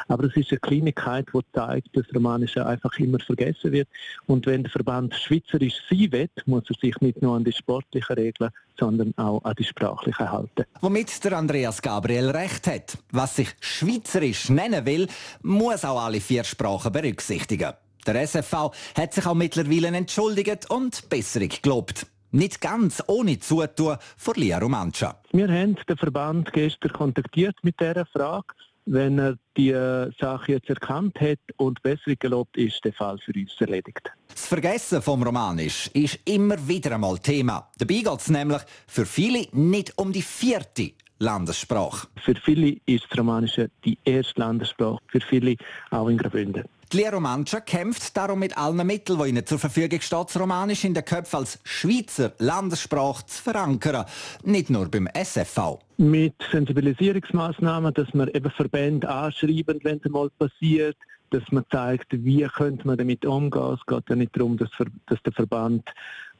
Aber 0.08 0.24
es 0.24 0.36
ist 0.36 0.50
eine 0.50 0.60
Kleinigkeit, 0.60 1.28
die 1.32 1.40
zeigt, 1.54 1.96
dass 1.96 2.04
Romanische 2.14 2.66
einfach 2.66 2.98
immer 2.98 3.19
vergessen 3.19 3.72
wird. 3.72 3.88
Und 4.26 4.44
wenn 4.44 4.64
der 4.64 4.72
Verband 4.72 5.14
schweizerisch 5.14 5.80
sein 5.88 6.12
will, 6.12 6.28
muss 6.44 6.64
er 6.69 6.76
sich 6.78 7.00
nicht 7.00 7.22
nur 7.22 7.34
an 7.34 7.44
die 7.44 7.52
sportlichen 7.52 8.14
Regeln, 8.14 8.50
sondern 8.78 9.16
auch 9.16 9.42
an 9.44 9.54
die 9.58 9.64
sprachlichen 9.64 10.30
halten. 10.30 10.64
Womit 10.80 11.24
der 11.24 11.38
Andrea 11.38 11.62
Andreas 11.62 11.82
Gabriel 11.82 12.30
recht 12.30 12.66
hat. 12.66 12.98
Was 13.12 13.36
sich 13.36 13.48
Schweizerisch 13.60 14.48
nennen 14.48 14.84
will, 14.84 15.06
muss 15.42 15.84
auch 15.84 16.02
alle 16.02 16.20
vier 16.20 16.42
Sprachen 16.42 16.91
berücksichtigen. 16.91 17.74
Der 18.05 18.22
SFV 18.22 18.72
hat 18.96 19.14
sich 19.14 19.26
auch 19.26 19.34
mittlerweile 19.34 19.88
entschuldigt 19.88 20.69
und 20.70 21.08
Besserung 21.08 21.50
gelobt. 21.62 22.06
Nicht 22.32 22.60
ganz 22.60 23.00
ohne 23.06 23.38
Zutun 23.38 23.96
von 24.17 24.34
Lia 24.34 24.58
Romancia. 24.58 25.20
Wir 25.31 25.46
haben 25.46 25.76
den 25.88 25.96
Verband 25.96 26.52
gestern 26.52 26.93
kontaktiert 26.93 27.55
mit 27.62 27.79
dieser 27.79 28.06
Frage 28.06 28.46
wenn 28.84 29.19
er 29.19 29.39
die 29.56 29.70
äh, 29.70 30.10
Sache 30.19 30.53
jetzt 30.53 30.69
erkannt 30.69 31.20
hat 31.20 31.39
und 31.56 31.82
besser 31.82 32.17
gelobt 32.19 32.56
ist, 32.56 32.84
der 32.84 32.93
Fall 32.93 33.19
für 33.19 33.32
uns 33.32 33.53
erledigt. 33.60 34.10
Das 34.29 34.46
Vergessen 34.46 35.03
vom 35.03 35.22
Romanisch 35.22 35.89
ist 35.93 36.19
immer 36.24 36.56
wieder 36.67 36.94
einmal 36.94 37.19
Thema. 37.19 37.70
Dabei 37.79 37.94
geht 37.96 38.19
es 38.20 38.29
nämlich 38.29 38.62
für 38.86 39.06
viele 39.06 39.46
nicht 39.53 39.96
um 39.98 40.12
die 40.12 40.22
vierte 40.22 40.93
Landessprache. 41.22 42.08
Für 42.17 42.34
viele 42.34 42.76
ist 42.86 43.06
das 43.08 43.19
Romanische 43.19 43.70
die 43.84 43.96
erste 44.05 44.41
Landessprache, 44.41 44.98
für 45.06 45.20
viele 45.20 45.56
auch 45.91 46.08
in 46.08 46.19
Graubünden. 46.19 46.64
Die 46.93 46.98
Lehrer 46.98 47.20
Mancia 47.20 47.60
kämpft 47.60 48.14
darum 48.17 48.41
mit 48.41 48.58
allen 48.58 48.86
Mitteln, 48.86 49.19
die 49.19 49.31
ihnen 49.31 49.46
zur 49.46 49.58
Verfügung 49.58 50.00
steht, 50.02 50.26
das 50.26 50.38
Romanisch 50.38 50.84
in 50.84 50.93
den 50.93 51.05
Köpfen 51.05 51.36
als 51.36 51.58
Schweizer 51.64 52.32
Landessprache 52.38 53.24
zu 53.24 53.43
verankern. 53.43 54.05
Nicht 54.44 54.69
nur 54.69 54.91
beim 54.91 55.06
SFV. 55.06 55.79
Mit 55.96 56.34
Sensibilisierungsmaßnahmen, 56.50 57.94
dass 57.94 58.12
man 58.12 58.29
eben 58.29 58.50
Verbände 58.50 59.08
anschreiben, 59.08 59.79
wenn 59.84 60.00
es 60.05 60.10
mal 60.10 60.29
passiert, 60.38 60.96
dass 61.31 61.44
man 61.50 61.64
zeigt, 61.70 62.08
wie 62.10 62.43
könnte 62.43 62.86
man 62.86 62.98
damit 62.98 63.24
umgehen. 63.24 63.79
Es 63.81 63.86
geht 63.86 64.10
ja 64.10 64.17
nicht 64.17 64.36
darum, 64.36 64.58
dass 64.58 65.22
der 65.22 65.32
Verband 65.32 65.88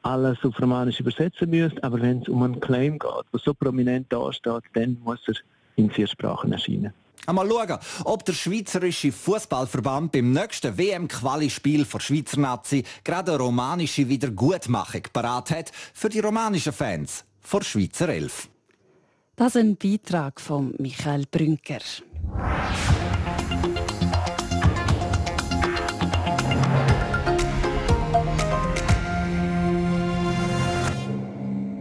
alles 0.03 0.39
auf 0.45 0.61
Romanisch 0.61 1.01
übersetzen 1.01 1.51
müsste, 1.51 1.83
aber 1.83 2.01
wenn 2.01 2.23
es 2.23 2.29
um 2.29 2.43
einen 2.43 2.61
Claim 2.61 2.99
geht, 2.99 3.25
der 3.33 3.41
so 3.41 3.55
prominent 3.55 4.13
dasteht, 4.13 4.65
dann 4.75 4.99
muss 5.05 5.21
er 5.27 5.35
in 5.77 5.91
vier 5.91 6.07
Sprachen 6.07 6.53
erscheinen. 6.53 6.93
Einmal 7.25 7.49
schauen, 7.49 7.79
ob 8.05 8.25
der 8.25 8.33
Schweizerische 8.33 9.13
Fußballverband 9.13 10.11
beim 10.11 10.33
nächsten 10.33 10.77
WM-Quali-Spiel 10.77 11.85
der 11.85 12.01
Schweizer 12.01 12.41
Nazi 12.41 12.83
gerade 13.05 13.33
eine 13.33 13.43
romanische 13.43 14.09
Wiedergutmachung 14.09 15.03
parat 15.13 15.53
hat 15.53 15.71
für 15.95 16.09
die 16.09 16.19
romanischen 16.19 16.73
Fans 16.73 17.25
vor 17.41 17.63
Schweizer 17.63 18.09
Elf. 18.09 18.49
Das 19.37 19.55
ist 19.55 19.61
ein 19.61 19.77
Beitrag 19.77 20.41
von 20.41 20.75
Michael 20.79 21.25
Brünker. 21.31 21.81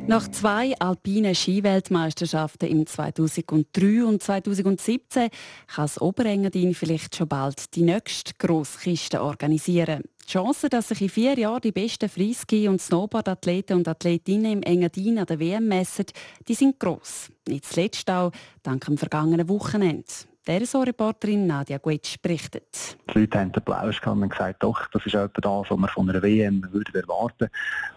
Nach 0.08 0.27
zwei 0.27 0.74
alpinen 0.79 1.36
Skiweltmeisterschaften 1.36 2.67
im 2.67 2.86
2003 2.86 4.03
und 4.03 4.22
2017 4.22 5.29
kann 5.67 5.84
das 5.86 6.01
Oberengadin 6.01 6.74
vielleicht 6.74 7.15
schon 7.15 7.27
bald 7.27 7.75
die 7.75 7.84
nächste 7.84 8.34
Grosskiste 8.38 9.22
organisieren. 9.22 10.03
Die 10.24 10.31
Chance, 10.31 10.70
dass 10.70 10.89
sich 10.89 11.01
in 11.01 11.10
vier 11.10 11.38
Jahren 11.38 11.62
die 11.62 11.72
besten 11.72 12.10
Freeski- 12.10 12.67
und 12.67 12.81
Snowboardathleten 12.81 13.77
und 13.77 13.88
Athletinnen 13.88 14.53
im 14.53 14.63
Engadin 14.63 15.20
an 15.20 15.27
der 15.27 15.39
WM 15.39 15.67
messen, 15.67 16.05
die 16.48 16.55
sind 16.55 16.79
gross. 16.79 17.29
Nicht 17.48 17.65
zuletzt 17.65 18.10
auch 18.10 18.31
dank 18.63 18.86
dem 18.86 18.98
vergangenen 18.98 19.48
Wochenende. 19.50 20.05
Der 20.48 20.62
reporterin 20.62 21.45
Nadia 21.45 21.77
Guetsch 21.77 22.17
berichtet. 22.19 22.98
Die 23.13 23.19
Leute 23.19 23.39
haben 23.39 23.51
den 23.51 23.63
Plausch 23.63 24.01
und 24.07 24.29
gesagt, 24.29 24.63
doch, 24.63 24.88
das 24.88 25.05
ist 25.05 25.13
etwa 25.13 25.39
das, 25.39 25.69
was 25.69 25.77
man 25.77 25.89
von 25.89 26.10
einer 26.10 26.24
WM 26.24 26.67
würde 26.71 27.00
erwarten 27.00 27.50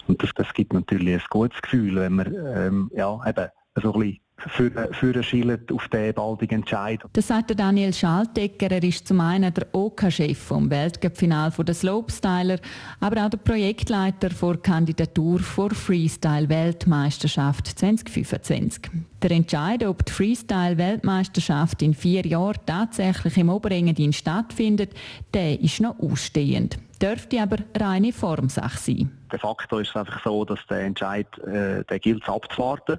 Und 0.09 0.23
das, 0.23 0.31
das 0.35 0.53
gibt 0.53 0.75
natürlich 0.75 1.23
ein 1.23 1.27
gutes 1.31 1.63
Gefühl, 1.63 1.97
wenn 1.97 2.13
man 2.13 2.35
ähm, 2.35 2.91
ja, 2.95 3.19
eben 3.27 3.49
so 3.83 3.95
ein 3.95 4.01
bisschen 4.01 4.21
für, 4.37 4.71
für 4.93 5.23
Schielen 5.23 5.61
auf 5.73 5.89
den 5.89 6.13
baldigen 6.15 6.61
Entscheid. 6.61 7.01
Das 7.13 7.29
sagt 7.29 7.59
Daniel 7.59 7.93
Schaltegger. 7.95 8.71
Er 8.71 8.83
ist 8.83 9.07
zum 9.07 9.21
einen 9.21 9.55
der 9.55 9.67
OK-Chef 9.73 10.39
vom 10.39 10.71
Weltcup-Final 10.71 11.51
der 11.51 11.75
Slopestyler, 11.75 12.59
aber 13.01 13.25
auch 13.25 13.31
der 13.31 13.39
Projektleiter 13.39 14.29
der 14.29 14.57
Kandidatur 14.59 15.39
für 15.39 15.71
Freestyle-Weltmeisterschaft 15.71 17.67
2025. 17.79 18.91
Der 19.23 19.31
Entscheid, 19.31 19.85
ob 19.85 20.05
die 20.05 20.13
Freestyle-Weltmeisterschaft 20.13 21.81
in 21.83 21.95
vier 21.95 22.27
Jahren 22.27 22.59
tatsächlich 22.67 23.39
im 23.39 23.49
Oberengadin 23.49 24.13
stattfindet, 24.13 24.93
der 25.33 25.61
ist 25.61 25.81
noch 25.81 25.99
ausstehend 25.99 26.79
dürfte 27.03 27.43
aber 27.43 27.57
reine 27.77 28.13
Formsache 28.13 28.79
sein. 28.79 29.11
De 29.31 29.39
facto 29.39 29.79
ist 29.79 29.91
es 29.91 29.97
einfach 29.97 30.23
so, 30.25 30.45
dass 30.45 30.61
der 30.71 30.85
Entscheid, 30.85 31.27
äh, 31.41 31.85
der 31.85 31.99
gilt 31.99 32.27
abzuwarten. 32.29 32.99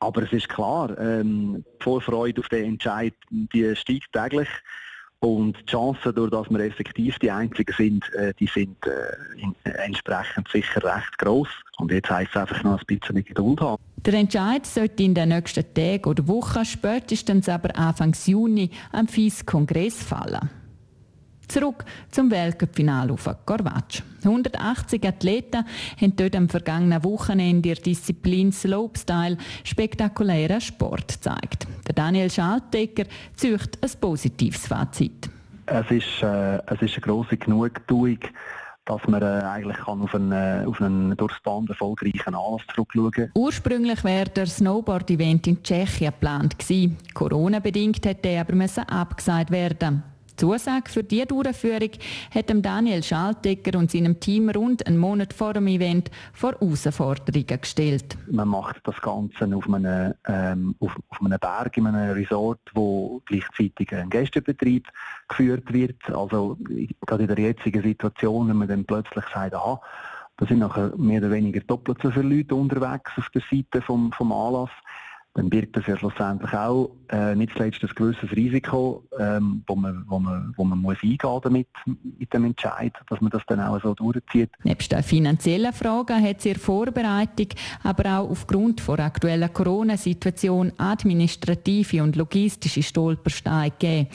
Aber 0.00 0.22
es 0.22 0.32
ist 0.32 0.48
klar, 0.48 0.98
ähm, 0.98 1.64
die 1.78 1.84
Vorfreude 1.84 2.40
auf 2.40 2.48
den 2.48 2.64
Entscheid 2.64 3.14
die 3.30 3.76
steigt 3.76 4.12
täglich. 4.12 4.48
Und 5.22 5.58
die 5.60 5.66
Chancen, 5.66 6.14
durch 6.14 6.30
dass 6.30 6.48
wir 6.48 6.60
effektiv 6.60 7.18
die 7.18 7.30
Einzigen 7.30 7.74
sind, 7.76 8.10
äh, 8.14 8.32
die 8.40 8.46
sind 8.46 8.74
äh, 8.86 9.68
äh, 9.68 9.70
entsprechend 9.84 10.48
sicher 10.48 10.82
recht 10.82 11.18
groß. 11.18 11.48
Und 11.76 11.92
jetzt 11.92 12.10
heisst 12.10 12.30
es 12.30 12.40
einfach 12.40 12.62
noch 12.64 12.80
ein 12.80 12.86
bisschen 12.86 13.22
Geduld 13.22 13.60
haben. 13.60 13.82
Der 13.98 14.14
Entscheid 14.14 14.64
sollte 14.64 15.02
in 15.02 15.14
den 15.14 15.28
nächsten 15.28 15.74
Tagen 15.74 16.08
oder 16.08 16.26
Wochen, 16.26 16.64
spätestens 16.64 17.50
aber 17.50 17.76
Anfang 17.76 18.16
Juni, 18.24 18.70
am 18.92 19.06
FIS-Kongress 19.08 20.02
fallen. 20.02 20.48
Zurück 21.50 21.84
zum 22.12 22.30
Weltcup-Final 22.30 23.10
auf 23.10 23.28
Corvatsch. 23.44 24.02
180 24.22 25.04
Athleten 25.04 25.64
haben 26.00 26.14
dort 26.14 26.36
am 26.36 26.48
vergangenen 26.48 27.02
Wochenende 27.02 27.70
in 27.70 27.74
der 27.74 27.74
Disziplin 27.74 28.52
Slopestyle 28.52 29.36
spektakulären 29.64 30.60
Sport 30.60 31.08
gezeigt. 31.08 31.66
Der 31.88 31.94
Daniel 31.96 32.30
Schaltegger 32.30 33.04
zücht 33.34 33.82
ein 33.82 33.90
positives 34.00 34.68
Fazit. 34.68 35.28
Es 35.66 35.90
ist, 35.90 36.22
äh, 36.22 36.58
es 36.66 36.82
ist 36.82 36.94
eine 36.94 37.00
grosse 37.00 37.36
Genugtuung, 37.36 38.20
dass 38.84 39.00
man 39.08 39.20
äh, 39.20 39.42
eigentlich 39.42 39.78
kann 39.78 40.02
auf 40.02 40.14
einen, 40.14 40.30
äh, 40.30 40.64
auf 40.64 40.80
einen 40.80 41.16
durchs 41.16 41.42
Band 41.42 41.68
erfolgreichen 41.68 42.36
Anlass 42.36 42.62
zurückschauen 42.72 43.10
kann. 43.10 43.30
Ursprünglich 43.34 44.04
wäre 44.04 44.30
der 44.30 44.46
Snowboard-Event 44.46 45.48
in 45.48 45.62
Tschechien 45.64 46.12
geplant 46.12 46.60
gewesen. 46.60 46.96
Corona-bedingt 47.12 48.06
hätte 48.06 48.28
er 48.28 48.42
aber 48.42 48.54
abgesagt 48.86 49.50
werden 49.50 50.04
Zusage 50.40 50.90
für 50.90 51.04
diese 51.04 51.26
Durchführung 51.26 51.90
hat 52.34 52.46
Daniel 52.48 53.02
Schaltegger 53.02 53.78
und 53.78 53.90
seinem 53.90 54.18
Team 54.20 54.48
rund 54.48 54.86
einen 54.86 54.96
Monat 54.96 55.34
vor 55.34 55.52
dem 55.52 55.66
Event 55.66 56.10
vor 56.32 56.52
Herausforderungen 56.52 57.60
gestellt. 57.60 58.16
Man 58.30 58.48
macht 58.48 58.80
das 58.84 58.98
Ganze 59.02 59.54
auf 59.54 59.68
einem, 59.68 60.14
ähm, 60.26 60.74
auf, 60.80 60.96
auf 61.10 61.20
einem 61.20 61.38
Berg, 61.38 61.76
in 61.76 61.86
einem 61.88 62.12
Resort, 62.12 62.60
wo 62.72 63.20
gleichzeitig 63.26 63.94
ein 63.94 64.08
Gästebetrieb 64.08 64.88
geführt 65.28 65.70
wird. 65.74 66.10
Also 66.10 66.56
gerade 67.06 67.24
in 67.24 67.28
der 67.28 67.38
jetzigen 67.38 67.82
Situation, 67.82 68.48
wenn 68.48 68.56
man 68.56 68.68
dann 68.68 68.86
plötzlich 68.86 69.24
sagt, 69.34 69.54
aha, 69.54 69.78
da 70.38 70.46
sind 70.46 70.60
nachher 70.60 70.96
mehr 70.96 71.20
oder 71.20 71.32
weniger 71.32 71.60
doppelt 71.60 71.98
so 72.02 72.10
viele 72.10 72.36
Leute 72.36 72.54
unterwegs 72.54 73.12
auf 73.18 73.28
der 73.28 73.42
Seite 73.50 73.82
vom, 73.82 74.10
vom 74.12 74.32
Anlass, 74.32 74.70
dann 75.34 75.48
birgt 75.48 75.76
das 75.76 75.86
ja 75.86 75.96
schlussendlich 75.96 76.52
auch 76.52 76.90
äh, 77.08 77.36
nicht 77.36 77.52
zuletzt 77.52 77.82
ein 77.82 77.90
gewisses 77.94 78.32
Risiko, 78.32 79.04
ähm, 79.18 79.62
wo, 79.66 79.76
man, 79.76 80.04
wo, 80.08 80.18
man, 80.18 80.52
wo 80.56 80.64
man 80.64 80.78
muss 80.78 80.96
eingehen 81.02 81.40
damit, 81.42 81.68
mit 82.18 82.32
dem 82.34 82.46
Entscheid, 82.46 82.92
dass 83.08 83.20
man 83.20 83.30
das 83.30 83.42
dann 83.46 83.60
auch 83.60 83.80
so 83.80 83.94
durchzieht. 83.94 84.50
Nebst 84.64 84.90
den 84.90 85.02
finanziellen 85.04 85.72
Fragen 85.72 86.22
hat 86.22 86.38
es 86.38 86.46
in 86.46 86.56
Vorbereitung, 86.56 87.46
aber 87.84 88.18
auch 88.18 88.30
aufgrund 88.30 88.86
der 88.86 88.98
aktuellen 88.98 89.52
Corona-Situation 89.52 90.72
administrative 90.78 92.02
und 92.02 92.16
logistische 92.16 92.82
Stolpersteine 92.82 93.70
gegeben. 93.70 94.08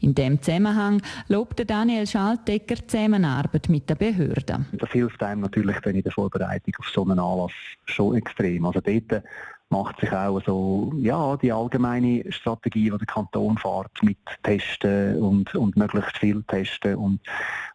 In 0.00 0.14
diesem 0.14 0.40
Zusammenhang 0.40 1.02
lobt 1.28 1.68
Daniel 1.68 2.06
Schaltegger 2.06 2.76
die 2.76 2.86
Zusammenarbeit 2.86 3.68
mit 3.68 3.90
den 3.90 3.96
Behörden. 3.96 4.66
Das 4.72 4.90
hilft 4.90 5.20
einem 5.22 5.40
natürlich 5.40 5.78
dann 5.80 5.96
in 5.96 6.02
der 6.02 6.12
Vorbereitung 6.12 6.74
auf 6.78 6.88
so 6.88 7.02
einen 7.02 7.18
Anlass 7.18 7.52
schon 7.86 8.16
extrem. 8.16 8.66
Also 8.66 8.80
dort 8.80 9.24
macht 9.70 10.00
sich 10.00 10.12
auch 10.12 10.40
so, 10.44 10.92
ja, 10.98 11.36
die 11.36 11.52
allgemeine 11.52 12.24
Strategie, 12.30 12.90
die 12.90 12.98
der 12.98 13.06
Kanton 13.06 13.56
fährt, 13.56 14.02
mit 14.02 14.18
Testen 14.42 15.22
und, 15.22 15.54
und 15.54 15.76
möglichst 15.76 16.18
viel 16.18 16.42
Testen 16.42 16.96
und 16.96 17.20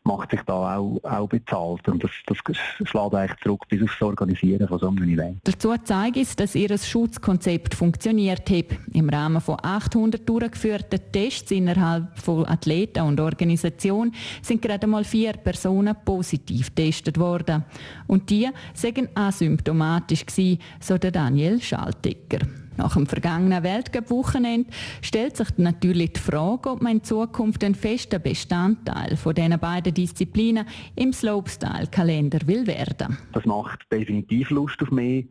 macht 0.04 0.32
sich 0.32 0.42
da 0.42 0.78
auch, 0.78 1.00
auch 1.04 1.28
bezahlt. 1.28 1.88
Und 1.88 2.04
das, 2.04 2.12
das 2.28 2.38
schlägt 2.38 3.16
eigentlich 3.16 3.40
zurück 3.42 3.62
bis 3.70 3.82
aufs 3.82 4.02
Organisieren 4.02 4.68
von 4.68 4.78
so 4.78 4.88
einem 4.90 5.10
Event. 5.10 5.40
Dazu 5.46 5.74
zeigt 5.84 6.18
es, 6.18 6.36
dass 6.36 6.54
ihr 6.54 6.78
Schutzkonzept 6.78 7.74
funktioniert 7.74 8.50
hat. 8.50 8.66
Im 8.94 9.10
Rahmen 9.10 9.40
von 9.40 9.58
800 9.62 10.28
durchgeführten 10.28 11.00
Tests 11.14 11.52
innerhalb 11.52 12.18
von 12.20 12.46
Athleten 12.46 13.04
und 13.04 13.20
Organisation 13.22 14.14
sind 14.42 14.62
gerade 14.62 14.86
mal 14.86 15.06
vier 15.06 15.34
Personen 15.34 15.96
positiv 16.04 16.76
getestet 16.76 17.18
worden. 17.18 17.64
Und 18.06 18.30
die 18.30 18.50
seien 18.74 19.08
asymptomatisch 19.16 20.26
so 20.80 20.98
der 20.98 21.12
Daniel 21.12 21.62
Schaltegger. 21.86 22.40
Nach 22.78 22.94
dem 22.94 23.08
vergangenen 23.08 23.64
Weltcup-Wochenende 23.64 24.70
stellt 25.02 25.38
sich 25.38 25.48
natürlich 25.58 26.14
die 26.14 26.20
Frage, 26.20 26.72
ob 26.72 26.82
man 26.82 26.94
in 26.94 27.04
Zukunft 27.04 27.64
einen 27.64 27.76
festen 27.76 28.22
Bestandteil 28.22 29.16
von 29.16 29.34
diesen 29.34 29.58
beiden 29.60 29.94
Disziplinen 29.94 30.68
im 30.96 31.14
Slopestyle-Kalender 31.14 32.40
will 32.48 32.68
werden. 32.68 33.18
Das 33.32 33.46
macht 33.46 33.90
definitiv 33.92 34.50
Lust 34.50 34.82
auf 34.82 34.92
mehr. 34.92 35.24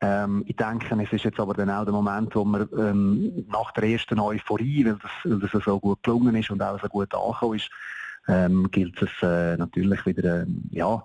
Ähm, 0.00 0.44
ich 0.46 0.54
denke, 0.54 1.02
es 1.02 1.12
ist 1.12 1.24
jetzt 1.24 1.40
aber 1.40 1.54
dann 1.54 1.70
auch 1.70 1.84
der 1.84 1.92
Moment, 1.92 2.34
wo 2.36 2.44
man 2.44 2.68
ähm, 2.78 3.44
nach 3.48 3.72
der 3.72 3.84
ersten 3.84 4.20
Euphorie, 4.20 4.84
weil 4.84 4.98
das, 5.02 5.10
weil 5.24 5.48
das 5.48 5.64
so 5.64 5.80
gut 5.80 6.02
gelungen 6.04 6.36
ist 6.36 6.50
und 6.50 6.62
auch 6.62 6.80
so 6.80 6.88
gut 6.88 7.12
angekommen 7.12 7.56
ist, 7.56 7.70
ähm, 8.28 8.70
gilt 8.70 9.02
es 9.02 9.10
äh, 9.22 9.56
natürlich 9.56 10.06
wieder, 10.06 10.42
äh, 10.42 10.46
ja, 10.70 11.02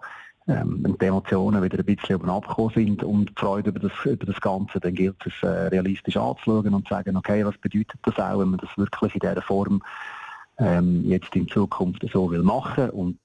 ähm, 0.49 0.97
die 0.99 1.05
Emotionen 1.05 1.63
wieder 1.63 1.79
ein 1.79 1.85
bisschen 1.85 2.15
oben 2.15 2.29
abgekommen 2.29 2.73
sind 2.73 3.03
und 3.03 3.29
die 3.29 3.33
Freude 3.37 3.69
über 3.69 3.79
das, 3.79 3.91
über 4.05 4.25
das 4.25 4.41
Ganze, 4.41 4.79
dann 4.79 4.93
gilt 4.93 5.17
es 5.25 5.33
äh, 5.41 5.67
realistisch 5.67 6.17
anzuschauen 6.17 6.73
und 6.73 6.87
zu 6.87 6.93
sagen, 6.93 7.15
okay, 7.15 7.45
was 7.45 7.57
bedeutet 7.57 7.99
das 8.03 8.17
auch, 8.17 8.39
wenn 8.39 8.49
man 8.49 8.59
das 8.59 8.69
wirklich 8.75 9.13
in 9.13 9.19
dieser 9.19 9.41
Form 9.41 9.81
ähm, 10.57 11.03
jetzt 11.05 11.35
in 11.35 11.47
Zukunft 11.47 12.05
so 12.11 12.29
will 12.31 12.43
machen 12.43 12.89
und 12.89 13.19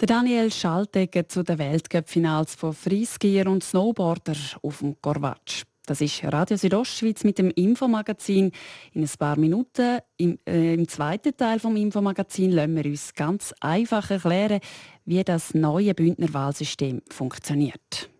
der 0.00 0.08
Daniel 0.08 0.50
Schaltegger 0.50 1.28
zu 1.28 1.44
den 1.44 1.58
Weltcup-Finals 1.58 2.56
von 2.56 2.72
Freeskier 2.72 3.46
und 3.46 3.62
Snowboarder 3.62 4.34
auf 4.62 4.78
dem 4.78 5.00
Korvatsch. 5.00 5.62
Das 5.84 6.00
ist 6.00 6.22
Radio 6.24 6.56
Südostschweiz 6.56 7.24
mit 7.24 7.38
dem 7.38 7.50
Infomagazin. 7.50 8.52
In 8.92 9.02
ein 9.02 9.10
paar 9.18 9.36
Minuten 9.36 9.98
im, 10.16 10.38
äh, 10.48 10.74
im 10.74 10.86
zweiten 10.86 11.36
Teil 11.36 11.58
vom 11.58 11.74
Infomagazin 11.74 12.52
lassen 12.52 12.76
wir 12.76 12.86
uns 12.86 13.12
ganz 13.14 13.52
einfach 13.60 14.08
erklären, 14.10 14.60
wie 15.04 15.22
das 15.24 15.54
neue 15.54 15.94
Bündner 15.94 16.32
Wahlsystem 16.32 17.02
funktioniert. 17.10 18.10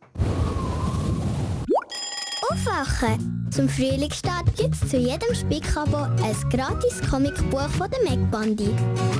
Aufwachen! 2.51 3.33
Zum 3.51 3.69
Frühlingsstart 3.69 4.57
gibt 4.57 4.75
es 4.75 4.89
zu 4.89 4.97
jedem 4.97 5.35
Spickabo 5.35 5.97
ein 5.97 6.51
gratis 6.51 7.03
Comicbuch 7.09 7.69
von 7.69 7.91
der 7.91 8.03
MacBandi. 8.03 8.71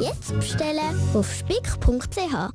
Jetzt 0.01 0.35
bestellen 0.35 0.99
auf 1.13 1.31
spick.ch. 1.31 2.51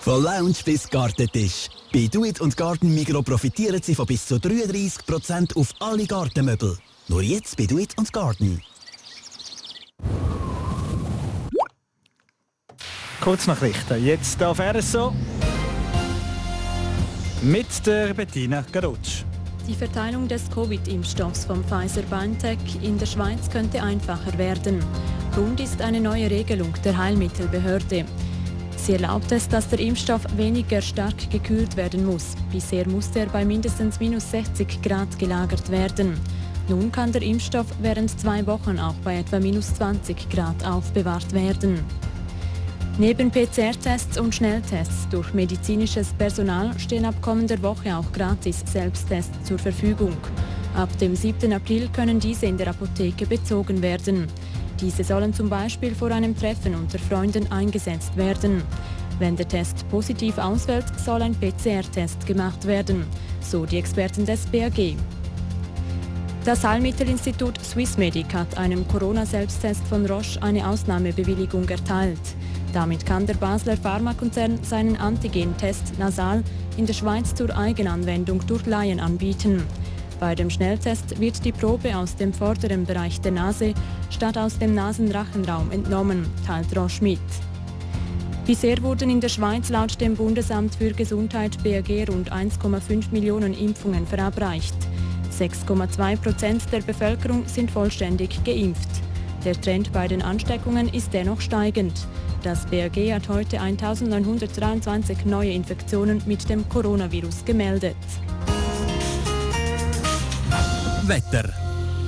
Von 0.00 0.22
Lounge 0.22 0.56
bis 0.66 0.90
Gartentisch. 0.90 1.68
Bei 1.92 2.08
Do 2.12 2.24
It 2.24 2.42
und 2.42 2.56
Garten 2.58 2.94
Migro 2.94 3.22
profitieren 3.22 3.80
Sie 3.82 3.94
von 3.94 4.04
bis 4.04 4.26
zu 4.26 4.34
33% 4.34 5.56
auf 5.56 5.72
alle 5.80 6.06
Gartenmöbel. 6.06 6.76
Nur 7.08 7.22
jetzt 7.22 7.56
bei 7.56 7.64
Do 7.64 7.78
It 7.78 7.96
und 7.96 8.12
Garten. 8.12 8.60
Kurznachrichten. 13.24 14.04
Jetzt 14.04 14.42
auf 14.42 14.60
RSO. 14.60 15.14
Mit 17.40 17.86
der 17.86 18.12
Bettina 18.12 18.62
Garutsch. 18.70 19.24
Die 19.66 19.72
Verteilung 19.72 20.28
des 20.28 20.50
Covid-Impfstoffs 20.50 21.46
vom 21.46 21.64
Pfizer-BioNTech 21.64 22.58
in 22.82 22.98
der 22.98 23.06
Schweiz 23.06 23.48
könnte 23.50 23.82
einfacher 23.82 24.36
werden. 24.36 24.78
Grund 25.34 25.58
ist 25.58 25.80
eine 25.80 26.02
neue 26.02 26.28
Regelung 26.30 26.74
der 26.84 26.98
Heilmittelbehörde. 26.98 28.04
Sie 28.76 28.92
erlaubt 28.92 29.32
es, 29.32 29.48
dass 29.48 29.70
der 29.70 29.78
Impfstoff 29.78 30.20
weniger 30.36 30.82
stark 30.82 31.30
gekühlt 31.30 31.78
werden 31.78 32.04
muss. 32.04 32.34
Bisher 32.52 32.86
musste 32.86 33.20
er 33.20 33.26
bei 33.30 33.46
mindestens 33.46 34.00
minus 34.00 34.30
60 34.32 34.82
Grad 34.82 35.18
gelagert 35.18 35.70
werden. 35.70 36.20
Nun 36.68 36.92
kann 36.92 37.10
der 37.10 37.22
Impfstoff 37.22 37.68
während 37.80 38.20
zwei 38.20 38.46
Wochen 38.46 38.78
auch 38.78 38.96
bei 39.02 39.18
etwa 39.18 39.40
minus 39.40 39.72
20 39.76 40.28
Grad 40.28 40.62
aufbewahrt 40.66 41.32
werden. 41.32 41.82
Neben 42.96 43.28
PCR-Tests 43.28 44.20
und 44.20 44.36
Schnelltests 44.36 45.08
durch 45.10 45.34
medizinisches 45.34 46.12
Personal 46.12 46.78
stehen 46.78 47.04
ab 47.04 47.16
kommender 47.20 47.60
Woche 47.60 47.96
auch 47.96 48.12
gratis 48.12 48.62
Selbsttests 48.72 49.42
zur 49.42 49.58
Verfügung. 49.58 50.16
Ab 50.76 50.96
dem 50.98 51.16
7. 51.16 51.52
April 51.52 51.88
können 51.88 52.20
diese 52.20 52.46
in 52.46 52.56
der 52.56 52.68
Apotheke 52.68 53.26
bezogen 53.26 53.82
werden. 53.82 54.28
Diese 54.80 55.02
sollen 55.02 55.34
zum 55.34 55.50
Beispiel 55.50 55.92
vor 55.92 56.12
einem 56.12 56.36
Treffen 56.36 56.76
unter 56.76 57.00
Freunden 57.00 57.50
eingesetzt 57.50 58.16
werden. 58.16 58.62
Wenn 59.18 59.34
der 59.34 59.48
Test 59.48 59.88
positiv 59.88 60.38
ausfällt, 60.38 60.86
soll 61.04 61.22
ein 61.22 61.34
PCR-Test 61.34 62.24
gemacht 62.26 62.64
werden, 62.64 63.06
so 63.40 63.66
die 63.66 63.78
Experten 63.78 64.24
des 64.24 64.46
BAG. 64.46 64.94
Das 66.44 66.62
Heilmittelinstitut 66.62 67.60
Swissmedic 67.60 68.32
hat 68.34 68.56
einem 68.56 68.86
Corona-Selbsttest 68.86 69.84
von 69.88 70.06
Roche 70.06 70.40
eine 70.42 70.68
Ausnahmebewilligung 70.68 71.68
erteilt. 71.68 72.20
Damit 72.74 73.06
kann 73.06 73.24
der 73.24 73.34
Basler 73.34 73.76
Pharmakonzern 73.76 74.58
seinen 74.64 74.96
Antigen-Test 74.96 75.96
nasal 75.96 76.42
in 76.76 76.86
der 76.86 76.92
Schweiz 76.92 77.32
zur 77.32 77.56
Eigenanwendung 77.56 78.44
durch 78.48 78.66
Laien 78.66 78.98
anbieten. 78.98 79.62
Bei 80.18 80.34
dem 80.34 80.50
Schnelltest 80.50 81.20
wird 81.20 81.44
die 81.44 81.52
Probe 81.52 81.96
aus 81.96 82.16
dem 82.16 82.32
vorderen 82.32 82.84
Bereich 82.84 83.20
der 83.20 83.30
Nase 83.30 83.74
statt 84.10 84.36
aus 84.36 84.58
dem 84.58 84.74
Nasenrachenraum 84.74 85.70
entnommen, 85.70 86.26
teilt 86.46 86.76
Roche 86.76 87.04
mit. 87.04 87.20
Bisher 88.44 88.82
wurden 88.82 89.08
in 89.08 89.20
der 89.20 89.28
Schweiz 89.28 89.68
laut 89.68 90.00
dem 90.00 90.16
Bundesamt 90.16 90.74
für 90.74 90.90
Gesundheit 90.90 91.62
BAG 91.62 92.08
rund 92.08 92.32
1,5 92.32 93.12
Millionen 93.12 93.54
Impfungen 93.54 94.04
verabreicht. 94.04 94.74
6,2 95.30 96.16
Prozent 96.16 96.62
der 96.72 96.80
Bevölkerung 96.80 97.44
sind 97.46 97.70
vollständig 97.70 98.42
geimpft. 98.42 98.88
Der 99.44 99.60
Trend 99.60 99.92
bei 99.92 100.08
den 100.08 100.22
Ansteckungen 100.22 100.88
ist 100.88 101.12
dennoch 101.12 101.40
steigend. 101.40 101.94
Das 102.44 102.66
BAG 102.66 102.94
hat 103.10 103.26
heute 103.30 103.58
1923 103.58 105.24
neue 105.24 105.52
Infektionen 105.52 106.20
mit 106.26 106.46
dem 106.50 106.68
Coronavirus 106.68 107.42
gemeldet. 107.46 107.96
Wetter. 111.04 111.48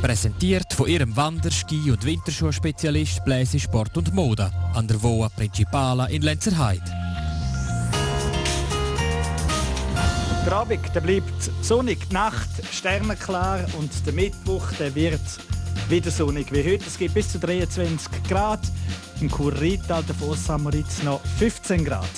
Präsentiert 0.02 0.74
von 0.74 0.88
ihrem 0.88 1.16
Wander-, 1.16 1.50
Ski- 1.50 1.90
und 1.90 2.04
Winterschuhspezialist 2.04 3.24
Bläse 3.24 3.58
Sport 3.58 3.96
und 3.96 4.12
Mode 4.12 4.50
an 4.74 4.86
der 4.86 5.02
Voa 5.02 5.30
Principala 5.30 6.04
in 6.04 6.20
Lenzerheide. 6.20 6.84
Der 10.44 10.52
Abend 10.52 10.94
der 10.94 11.00
bleibt 11.00 11.50
sonnig, 11.62 12.10
die 12.10 12.12
Nacht 12.12 12.50
sternenklar 12.72 13.60
und 13.78 13.90
der 14.04 14.12
Mittwoch 14.12 14.70
der 14.78 14.94
wird 14.94 15.22
wieder 15.88 16.10
sonnig 16.10 16.52
wie 16.52 16.64
heute. 16.64 16.84
Es 16.86 16.98
gibt 16.98 17.14
bis 17.14 17.32
zu 17.32 17.38
23 17.38 18.08
Grad. 18.28 18.60
Im 19.20 19.30
Kurrital 19.30 20.02
der 20.02 20.14
Vossamaritz 20.14 21.02
noch 21.02 21.20
15 21.38 21.84
Grad. 21.84 22.08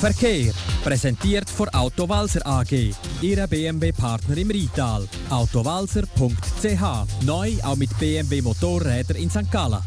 Verkehr. 0.00 0.52
Präsentiert 0.82 1.50
von 1.50 1.68
Autowalzer 1.70 2.46
AG. 2.46 2.94
Ihre 3.20 3.46
BMW-Partner 3.46 4.36
im 4.36 4.50
Rital. 4.50 5.06
Autowalzer.ch. 5.28 7.24
Neu 7.26 7.52
auch 7.62 7.76
mit 7.76 7.98
BMW 7.98 8.40
Motorräder 8.40 9.16
in 9.16 9.28
St. 9.28 9.50
Gallen. 9.50 9.80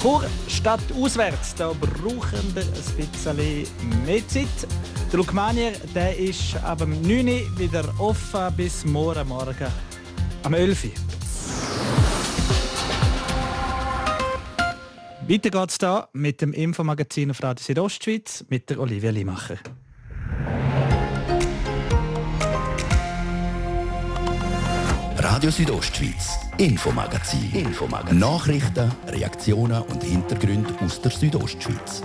Chur 0.00 0.24
statt 0.48 0.80
auswärts, 1.00 1.54
da 1.54 1.72
brauchen 1.72 2.54
wir 2.54 2.62
ein 2.62 3.08
bisschen 3.12 3.36
mehr 4.04 4.26
Zeit. 4.26 4.68
Der 5.12 5.18
Lukmanier 5.18 5.72
der 5.94 6.18
ist 6.18 6.56
ab 6.64 6.78
dem 6.78 7.00
9 7.02 7.28
Uhr 7.28 7.58
wieder 7.58 7.84
offen 7.98 8.52
bis 8.56 8.84
morgen 8.84 9.28
Morgen 9.28 9.91
am 10.42 10.54
11 10.54 10.84
Uhr. 10.84 10.90
Weiter 15.28 15.50
geht's 15.50 15.78
da 15.78 16.08
mit 16.12 16.40
dem 16.40 16.52
Infomagazin 16.52 17.30
auf 17.30 17.42
Radio 17.42 17.62
Südostschweiz 17.62 18.44
mit 18.48 18.68
der 18.68 18.80
Olivia 18.80 19.10
Limacher. 19.10 19.56
Radio 25.16 25.50
Südostschweiz, 25.50 26.36
Infomagazin. 26.58 27.50
Infomagazin. 27.54 28.18
Nachrichten, 28.18 28.90
Reaktionen 29.06 29.82
und 29.82 30.02
Hintergründe 30.02 30.74
aus 30.80 31.00
der 31.00 31.12
Südostschweiz. 31.12 32.02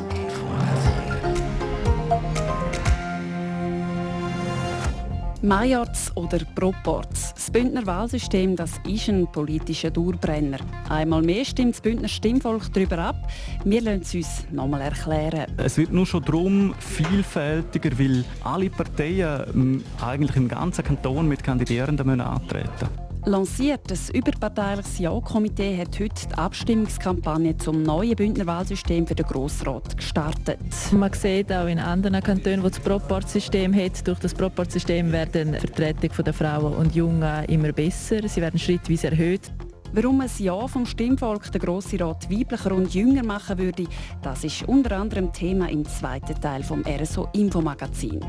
Majorz 5.42 6.12
oder 6.16 6.40
Proporz. 6.56 7.34
Das 7.34 7.52
Bündner 7.52 7.86
Wahlsystem 7.86 8.56
das 8.56 8.72
ist 8.88 9.08
ein 9.08 9.32
politischer 9.32 9.92
Dauerbrenner. 9.92 10.58
Einmal 10.90 11.22
mehr 11.22 11.46
stimmt 11.46 11.76
das 11.76 11.82
Bündner 11.82 12.08
Stimmvolk 12.08 12.74
darüber 12.74 12.98
ab. 12.98 13.16
Wir 13.64 13.82
lassen 13.82 14.02
es 14.02 14.16
uns 14.16 14.46
nochmal 14.52 14.82
erklären. 14.82 15.52
Es 15.58 15.78
wird 15.78 15.92
nur 15.92 16.06
schon 16.06 16.24
darum 16.24 16.74
vielfältiger, 16.80 17.98
weil 18.00 18.26
alle 18.44 18.70
Parteien 18.70 19.44
ähm, 19.54 19.84
eigentlich 20.02 20.36
im 20.36 20.48
ganzen 20.48 20.84
Kanton 20.84 21.28
mit 21.28 21.44
Kandidierenden 21.44 22.20
antreten 22.20 22.70
müssen. 22.82 23.07
Lanciert 23.28 23.82
das 23.92 24.10
überparteiliches 24.10 25.00
Ja-Komitee 25.00 25.78
hat 25.78 26.00
heute 26.00 26.28
die 26.30 26.34
Abstimmungskampagne 26.36 27.58
zum 27.58 27.84
neuen 27.84 28.16
Bündner 28.16 28.46
Wahlsystem 28.46 29.06
für 29.06 29.16
den 29.16 29.26
Grossrat 29.26 29.98
gestartet. 29.98 30.60
Man 30.94 31.12
sieht 31.12 31.52
auch 31.52 31.68
in 31.68 31.78
anderen 31.78 32.24
Kantonen, 32.24 32.64
wo 32.64 32.70
das 32.70 32.80
Proportsystem 32.80 33.76
hat, 33.76 34.08
durch 34.08 34.20
das 34.20 34.34
Proportsystem 34.34 35.12
werden 35.12 35.52
die 35.52 35.60
Vertretung 35.60 36.24
der 36.24 36.34
Frauen 36.34 36.74
und 36.74 36.96
Jungen 36.96 37.44
immer 37.50 37.74
besser. 37.74 38.26
Sie 38.30 38.40
werden 38.42 38.58
schrittweise 38.58 39.08
erhöht. 39.08 39.52
Warum 39.92 40.22
ein 40.22 40.32
Ja 40.38 40.66
vom 40.66 40.86
Stimmvolk 40.86 41.52
den 41.52 41.60
Grossen 41.60 42.02
Rat 42.02 42.32
weiblicher 42.32 42.72
und 42.72 42.94
jünger 42.94 43.26
machen 43.26 43.58
würde, 43.58 43.88
das 44.22 44.46
ist 44.46 44.64
unter 44.70 44.96
anderem 44.96 45.34
Thema 45.34 45.70
im 45.70 45.84
zweiten 45.84 46.40
Teil 46.40 46.64
vom 46.64 46.82
RSO 46.88 47.28
Infomagazin. 47.34 48.22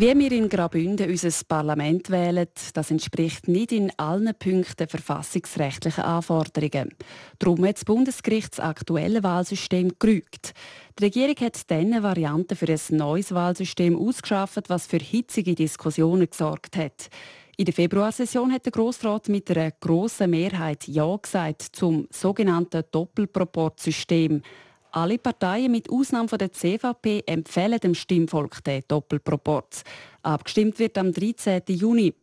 Wie 0.00 0.16
wir 0.16 0.30
in 0.30 0.48
Graubünden 0.48 1.10
unser 1.10 1.44
Parlament 1.48 2.08
wählen, 2.08 2.46
das 2.72 2.92
entspricht 2.92 3.48
nicht 3.48 3.72
in 3.72 3.90
allen 3.96 4.32
Punkten 4.38 4.86
verfassungsrechtlichen 4.86 6.04
Anforderungen. 6.04 6.94
Darum 7.40 7.66
hat 7.66 7.78
das 7.78 7.84
Bundesgericht 7.84 8.52
das 8.52 8.60
aktuelle 8.60 9.24
Wahlsystem 9.24 9.90
gerügt. 9.98 10.54
Die 11.00 11.04
Regierung 11.04 11.34
hat 11.40 11.68
diese 11.68 12.02
Variante 12.04 12.54
für 12.54 12.68
ein 12.68 12.96
neues 12.96 13.34
Wahlsystem 13.34 13.98
ausgeschafft, 13.98 14.68
was 14.68 14.86
für 14.86 14.98
hitzige 14.98 15.56
Diskussionen 15.56 16.30
gesorgt 16.30 16.76
hat. 16.76 17.10
In 17.56 17.64
der 17.64 17.74
Februarsession 17.74 18.52
hat 18.52 18.66
der 18.66 18.72
Grossrat 18.72 19.28
mit 19.28 19.50
einer 19.50 19.72
grossen 19.72 20.30
Mehrheit 20.30 20.86
Ja 20.86 21.16
gesagt 21.16 21.62
zum 21.72 22.06
sogenannten 22.12 22.84
Doppelproportsystem. 22.92 24.42
Alle 24.90 25.18
Parteien 25.18 25.70
mit 25.70 25.90
Ausnahme 25.90 26.28
der 26.38 26.50
CVP 26.50 27.22
empfehlen 27.26 27.78
dem 27.78 27.94
Stimmvolk 27.94 28.64
den 28.64 28.82
Doppelproporz. 28.88 29.84
Abgestimmt 30.22 30.78
wird 30.78 30.96
am 30.96 31.12
13. 31.12 31.62
Juni. 31.68 32.14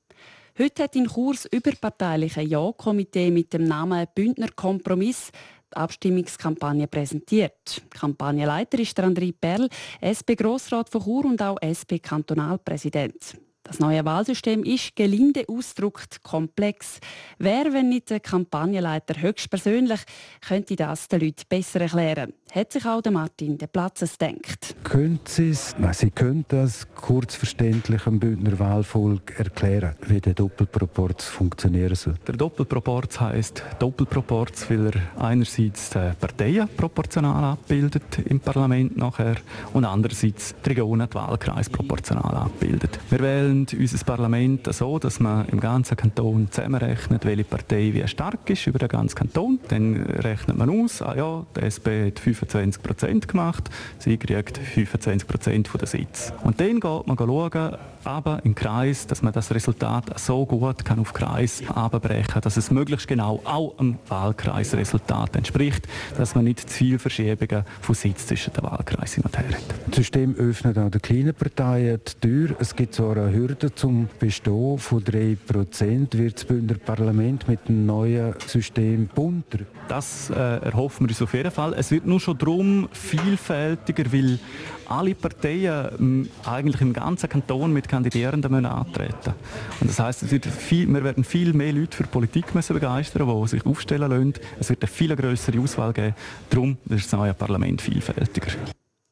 Heute 0.57 0.83
hat 0.83 0.95
in 0.95 1.07
Kurs 1.07 1.45
überparteiliche 1.45 2.41
Ja-Komitee 2.41 3.29
mit 3.29 3.53
dem 3.53 3.65
Namen 3.65 4.07
Bündner 4.15 4.49
Kompromiss 4.55 5.31
die 5.71 5.77
Abstimmungskampagne 5.77 6.87
präsentiert. 6.87 7.83
Kampagnenleiter 7.91 8.79
ist 8.79 8.99
André 8.99 9.33
Perl, 9.39 9.69
SP-Grossrat 10.01 10.89
von 10.89 11.03
Chur 11.03 11.25
und 11.25 11.41
auch 11.41 11.57
SP-Kantonalpräsident. 11.61 13.37
Das 13.65 13.79
neue 13.79 14.05
Wahlsystem 14.05 14.63
ist 14.63 14.95
gelinde 14.95 15.45
ausgedrückt 15.47 16.21
komplex. 16.21 16.99
Wer, 17.39 17.73
wenn 17.73 17.89
nicht 17.89 18.11
der 18.11 18.19
Kampagnenleiter 18.19 19.19
höchstpersönlich, 19.19 20.01
könnte 20.47 20.75
das 20.75 21.07
den 21.07 21.21
Leuten 21.21 21.43
besser 21.49 21.81
erklären. 21.81 22.33
Hat 22.55 22.71
sich 22.71 22.85
auch 22.85 23.01
der 23.01 23.11
Martin 23.11 23.57
de 23.57 23.67
Platzes 23.67 24.17
denkt. 24.17 24.77
Können 24.85 25.19
Sie 25.25 25.49
es, 25.49 25.75
Sie 25.91 26.09
können 26.09 26.45
das 26.47 26.87
kurzverständlich 26.95 28.07
am 28.07 28.17
Bündner 28.17 28.57
Wahlvolk 28.57 29.37
erklären, 29.37 29.95
wie 30.07 30.21
der 30.21 30.35
Doppelproporz 30.35 31.25
funktionieren 31.25 31.95
soll? 31.95 32.15
Der 32.25 32.37
Doppelproporz 32.37 33.19
heisst 33.19 33.61
Doppelproporz, 33.79 34.69
weil 34.69 34.85
er 34.85 35.21
einerseits 35.21 35.89
die 35.89 36.11
Parteien 36.17 36.69
proportional 36.77 37.43
abbildet 37.43 38.19
im 38.19 38.39
Parlament 38.39 38.95
nachher 38.95 39.35
und 39.73 39.83
andererseits 39.83 40.55
die 40.63 40.69
Regionen, 40.69 41.09
die 41.09 41.15
Wahlkreise 41.15 41.69
proportional 41.69 42.37
abbildet. 42.37 42.99
Wir 43.09 43.19
wählen 43.19 43.67
unser 43.77 44.05
Parlament 44.05 44.73
so, 44.73 44.97
dass 44.97 45.19
man 45.19 45.45
im 45.49 45.59
ganzen 45.59 45.97
Kanton 45.97 46.47
zusammenrechnet, 46.49 47.25
welche 47.25 47.43
Partei 47.43 47.93
wie 47.93 48.07
stark 48.07 48.49
ist 48.49 48.65
über 48.65 48.79
den 48.79 48.87
ganzen 48.87 49.15
Kanton. 49.15 49.59
Dann 49.67 50.03
rechnet 50.03 50.57
man 50.57 50.69
aus, 50.69 51.01
ah 51.01 51.17
ja, 51.17 51.45
die 51.57 51.59
SP 51.67 52.07
hat 52.07 52.19
25 52.19 52.44
25 52.45 52.83
Prozent 52.83 53.27
gemacht. 53.27 53.69
Sie 53.99 54.17
kriegt 54.17 54.57
25 54.57 55.27
Prozent 55.27 55.69
der 55.79 55.87
Sitze. 55.87 56.33
Und 56.43 56.59
dann 56.59 56.79
geht 56.79 57.07
man 57.07 57.17
schauen, 57.17 57.77
aber 58.05 58.39
im 58.43 58.55
Kreis, 58.55 59.07
dass 59.07 59.21
man 59.21 59.33
das 59.33 59.53
Resultat 59.53 60.17
so 60.19 60.45
gut 60.45 60.85
kann 60.85 60.99
auf 60.99 61.13
Kreis 61.13 61.63
abbrechen, 61.67 62.41
dass 62.41 62.57
es 62.57 62.71
möglichst 62.71 63.07
genau 63.07 63.41
auch 63.43 63.77
einem 63.79 63.97
Wahlkreisresultat 64.07 65.35
entspricht, 65.35 65.87
dass 66.17 66.35
man 66.35 66.45
nicht 66.45 66.59
zu 66.59 66.67
viele 66.67 66.99
Verschiebungen 66.99 67.65
von 67.81 67.95
Sitz 67.95 68.27
zwischen 68.27 68.53
den 68.53 68.63
Wahlkreisen 68.63 69.23
und 69.23 69.37
her 69.37 69.45
hat. 69.49 69.75
Das 69.87 69.95
System 69.95 70.35
öffnet 70.35 70.77
auch 70.77 70.89
den 70.89 71.01
kleinen 71.01 71.33
Parteien 71.33 71.99
die 72.05 72.27
Tür. 72.27 72.55
Es 72.59 72.75
gibt 72.75 72.93
zwar 72.93 73.17
eine 73.17 73.33
Hürde 73.33 73.73
zum 73.73 74.07
Bestehen 74.19 74.77
von 74.77 75.03
3%. 75.03 76.17
Wird 76.17 76.35
das 76.35 76.45
Bündner 76.45 76.77
Parlament 76.77 77.47
mit 77.47 77.67
dem 77.67 77.85
neuen 77.85 78.35
System 78.45 79.07
bunter? 79.07 79.59
Das 79.87 80.29
äh, 80.29 80.33
erhoffen 80.33 81.07
wir 81.07 81.11
uns 81.11 81.21
auf 81.21 81.33
jeden 81.33 81.51
Fall. 81.51 81.73
Es 81.73 81.91
wird 81.91 82.05
nur 82.05 82.19
schon 82.25 82.37
darum 82.37 82.89
vielfältiger, 82.91 84.11
weil 84.11 84.39
alle 84.87 85.15
Parteien 85.15 86.25
äh, 86.25 86.49
eigentlich 86.49 86.81
im 86.81 86.93
ganzen 86.93 87.29
Kanton 87.29 87.71
mit 87.73 87.87
Kandidierenden 87.87 88.51
müssen 88.51 88.65
antreten 88.65 89.33
Und 89.79 89.89
das 89.89 89.99
heißt, 89.99 90.29
wir 90.29 91.03
werden 91.03 91.23
viel 91.23 91.53
mehr 91.53 91.73
Leute 91.73 91.95
für 91.95 92.03
Politik 92.03 92.53
müssen 92.53 92.73
begeistern, 92.73 93.27
die 93.27 93.47
sich 93.47 93.65
aufstellen 93.65 94.09
lassen. 94.09 94.33
Es 94.59 94.69
wird 94.69 94.81
eine 94.83 94.91
viel 94.91 95.15
größere 95.15 95.59
Auswahl 95.59 95.93
geben. 95.93 96.15
Darum 96.49 96.77
ist 96.89 97.11
das 97.11 97.19
neue 97.19 97.33
Parlament 97.33 97.81
vielfältiger. 97.81 98.51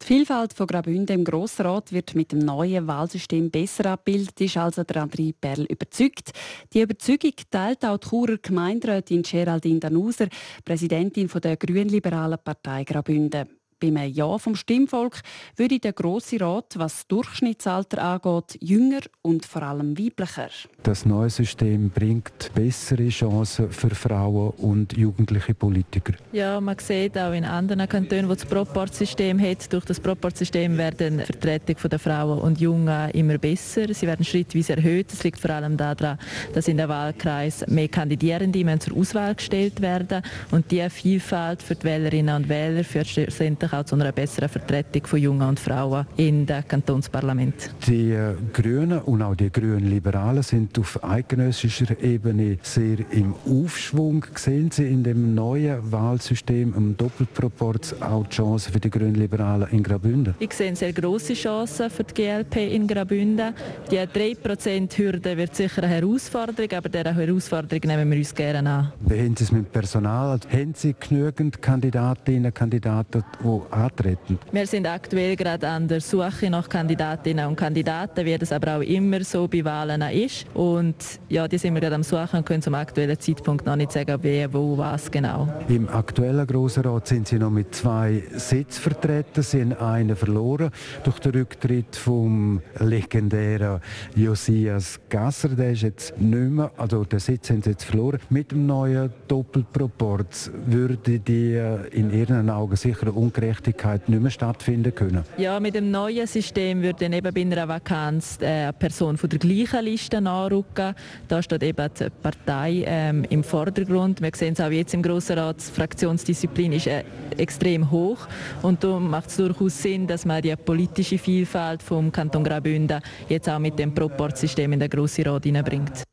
Die 0.03 0.07
Vielfalt 0.07 0.51
von 0.51 0.67
Graubünden 0.67 1.19
im 1.19 1.23
Grossrat 1.23 1.93
wird 1.93 2.13
mit 2.13 2.33
dem 2.33 2.39
neuen 2.39 2.85
Wahlsystem 2.87 3.49
besser 3.49 3.85
abgebildet, 3.85 4.41
ist 4.41 4.57
also 4.57 4.83
der 4.83 5.01
André 5.01 5.33
Perl 5.39 5.63
überzeugt. 5.63 6.31
Die 6.73 6.81
Überzeugung 6.81 7.31
teilt 7.49 7.85
auch 7.85 7.97
die 7.97 8.09
Churer 8.09 8.37
Gemeinderätin 8.37 9.21
Geraldine 9.21 9.79
Danuser, 9.79 10.27
Präsidentin 10.65 11.29
der 11.41 11.55
grünliberalen 11.55 12.37
Partei 12.43 12.83
Graubünden. 12.83 13.62
Beim 13.83 13.97
Ja 13.97 14.37
vom 14.37 14.55
Stimmvolk 14.55 15.19
würde 15.57 15.77
der 15.77 15.91
Grosse 15.91 16.39
Rat, 16.39 16.75
was 16.77 16.99
das 16.99 17.07
Durchschnittsalter 17.09 18.01
angeht, 18.01 18.57
jünger 18.61 19.01
und 19.21 19.45
vor 19.45 19.63
allem 19.63 19.99
weiblicher. 19.99 20.47
Das 20.83 21.05
neue 21.05 21.29
System 21.29 21.89
bringt 21.89 22.51
bessere 22.55 23.09
Chancen 23.09 23.69
für 23.71 23.89
Frauen 23.89 24.51
und 24.51 24.95
jugendliche 24.95 25.53
Politiker. 25.53 26.13
Ja, 26.31 26.61
man 26.61 26.77
sieht 26.79 27.17
auch 27.17 27.33
in 27.33 27.43
anderen 27.43 27.89
Kantonen, 27.89 28.29
wo 28.29 28.35
das 28.35 28.45
Proportsystem 28.45 29.37
hat, 29.41 29.73
durch 29.73 29.83
das 29.83 29.99
Proportsystem 29.99 30.77
werden 30.77 31.17
die 31.17 31.25
Vertretung 31.25 31.75
der 31.89 31.99
Frauen 31.99 32.39
und 32.39 32.61
Jungen 32.61 33.09
immer 33.11 33.37
besser. 33.37 33.93
Sie 33.93 34.07
werden 34.07 34.23
schrittweise 34.23 34.77
erhöht. 34.77 35.11
Das 35.11 35.25
liegt 35.25 35.39
vor 35.39 35.51
allem 35.51 35.75
daran, 35.75 36.17
dass 36.53 36.69
in 36.69 36.77
der 36.77 36.87
Wahlkreis 36.87 37.67
mehr 37.67 37.89
Kandidierende 37.89 38.79
zur 38.79 38.95
Auswahl 38.95 39.35
gestellt 39.35 39.81
werden 39.81 40.21
und 40.51 40.71
diese 40.71 40.89
Vielfalt 40.89 41.61
für 41.61 41.75
die 41.75 41.83
Wählerinnen 41.83 42.33
und 42.33 42.47
Wähler 42.47 42.85
führt 42.85 43.07
schlussendlich 43.07 43.72
auch 43.73 43.83
zu 43.83 43.95
einer 43.95 44.11
besseren 44.11 44.49
Vertretung 44.49 45.05
von 45.05 45.19
Jungen 45.19 45.47
und 45.47 45.59
Frauen 45.59 46.05
in 46.17 46.45
den 46.45 46.67
Kantonsparlament. 46.67 47.71
Die 47.87 48.11
äh, 48.11 48.35
Grünen 48.53 48.99
und 48.99 49.21
auch 49.21 49.35
die 49.35 49.51
Grünen 49.51 49.89
Liberalen 49.89 50.43
sind 50.43 50.77
auf 50.79 51.03
eidgenössischer 51.03 51.99
Ebene 52.01 52.57
sehr 52.61 52.99
im 53.11 53.33
Aufschwung. 53.45 54.25
Sehen 54.35 54.71
Sie 54.71 54.87
in 54.87 55.03
dem 55.03 55.35
neuen 55.35 55.91
Wahlsystem 55.91 56.73
im 56.75 56.95
Doppelproporz 56.97 57.95
auch 57.99 58.25
die 58.27 58.35
Chancen 58.35 58.73
für 58.73 58.79
die 58.79 58.89
Grünen 58.89 59.15
Liberalen 59.15 59.69
in 59.71 59.83
Graubünden? 59.83 60.35
Ich 60.39 60.53
sehe 60.53 60.75
sehr 60.75 60.93
große 60.93 61.33
Chancen 61.33 61.89
für 61.89 62.03
die 62.03 62.13
GLP 62.13 62.57
in 62.57 62.87
Graubünden. 62.87 63.53
Die 63.89 63.97
3%-Hürde 63.97 65.37
wird 65.37 65.55
sicher 65.55 65.83
eine 65.83 65.93
Herausforderung, 65.93 66.71
aber 66.71 66.89
dieser 66.89 67.13
Herausforderung 67.15 67.81
nehmen 67.85 68.11
wir 68.11 68.17
uns 68.17 68.33
gerne 68.33 68.69
an. 68.69 68.93
Wie 69.01 69.19
haben 69.19 69.35
Sie 69.35 69.43
es 69.43 69.51
mit 69.51 69.65
dem 69.65 69.71
Personal? 69.71 70.39
Haben 70.51 70.73
Sie 70.75 70.95
genügend 70.99 71.61
Kandidatinnen 71.61 72.45
und 72.45 72.55
Kandidaten, 72.55 73.23
die 73.41 73.47
antreten? 73.69 74.39
Wir 74.51 74.67
sind 74.67 74.87
aktuell 74.87 75.35
gerade 75.35 75.67
an 75.67 75.87
der 75.87 76.01
Suche 76.01 76.49
nach 76.49 76.67
Kandidatinnen 76.67 77.47
und 77.47 77.55
Kandidaten, 77.55 78.25
wie 78.25 78.37
das 78.37 78.51
aber 78.51 78.77
auch 78.77 78.81
immer 78.81 79.23
so 79.23 79.47
bei 79.47 79.63
Wahlen 79.63 80.01
ist. 80.01 80.45
Und 80.53 80.95
ja, 81.29 81.47
die 81.47 81.57
sind 81.57 81.73
wir 81.73 81.81
gerade 81.81 81.95
am 81.95 82.03
Suchen 82.03 82.37
und 82.37 82.45
können 82.45 82.61
zum 82.61 82.75
aktuellen 82.75 83.19
Zeitpunkt 83.19 83.65
noch 83.65 83.75
nicht 83.75 83.91
sagen, 83.91 84.17
wer, 84.21 84.53
wo, 84.53 84.77
was 84.77 85.09
genau. 85.11 85.47
Im 85.67 85.87
aktuellen 85.89 86.45
Grossen 86.47 86.83
Rat 86.83 87.07
sind 87.07 87.27
Sie 87.27 87.37
noch 87.37 87.51
mit 87.51 87.75
zwei 87.75 88.23
Sitzen 88.33 88.81
vertreten. 88.81 89.43
Sie 89.43 89.61
haben 89.61 89.73
einen 89.73 90.15
verloren 90.15 90.71
durch 91.03 91.19
den 91.19 91.33
Rücktritt 91.33 91.95
vom 91.95 92.61
legendären 92.79 93.81
Josias 94.15 94.99
Gasser. 95.09 95.49
Der 95.49 95.71
ist 95.71 95.83
jetzt 95.83 96.19
nicht 96.19 96.51
mehr, 96.51 96.71
also 96.77 97.03
den 97.03 97.19
Sitz 97.19 97.49
haben 97.49 97.61
Sie 97.61 97.71
jetzt 97.71 97.85
verloren. 97.85 98.19
Mit 98.29 98.51
dem 98.51 98.65
neuen 98.65 99.11
Doppelproporz 99.27 100.51
würde 100.65 101.19
die 101.19 101.61
in 101.91 102.11
Ihren 102.11 102.49
Augen 102.49 102.75
sicher 102.75 103.15
ungerecht 103.15 103.42
Gerechtigkeit 103.43 104.09
nicht 104.09 104.21
mehr 104.21 104.31
stattfinden 104.31 104.93
können. 104.93 105.23
Ja, 105.37 105.59
mit 105.59 105.75
dem 105.75 105.91
neuen 105.91 106.27
System 106.27 106.81
würde 106.81 107.09
dann 107.09 107.21
bei 107.21 107.41
einer 107.41 107.67
Vakanz 107.67 108.37
äh, 108.41 108.45
eine 108.45 108.73
Person 108.73 109.17
von 109.17 109.29
der 109.29 109.39
gleichen 109.39 109.83
Liste 109.85 110.17
anrücken. 110.17 110.95
Da 111.27 111.41
steht 111.41 111.63
eben 111.63 111.89
die 111.99 112.09
Partei 112.21 112.83
ähm, 112.85 113.25
im 113.29 113.43
Vordergrund. 113.43 114.21
Wir 114.21 114.31
sehen 114.33 114.53
es 114.53 114.61
auch 114.61 114.71
jetzt 114.71 114.93
im 114.93 115.01
Grossen 115.01 115.37
Rat, 115.37 115.57
die 115.59 115.71
Fraktionsdisziplin 115.71 116.73
ist 116.73 116.87
äh, 116.87 117.03
extrem 117.37 117.89
hoch 117.91 118.27
und 118.61 118.83
darum 118.83 119.09
macht 119.09 119.29
es 119.29 119.37
durchaus 119.37 119.81
Sinn, 119.81 120.07
dass 120.07 120.25
man 120.25 120.41
die 120.41 120.55
politische 120.55 121.17
Vielfalt 121.17 121.83
vom 121.83 122.11
Kanton 122.11 122.43
Graubünden 122.43 123.01
jetzt 123.29 123.49
auch 123.49 123.59
mit 123.59 123.77
dem 123.77 123.93
Proportsystem 123.93 124.73
in 124.73 124.79
den 124.79 124.89
Grossen 124.89 125.25
Rat 125.25 125.43
hineinbringt. 125.43 126.03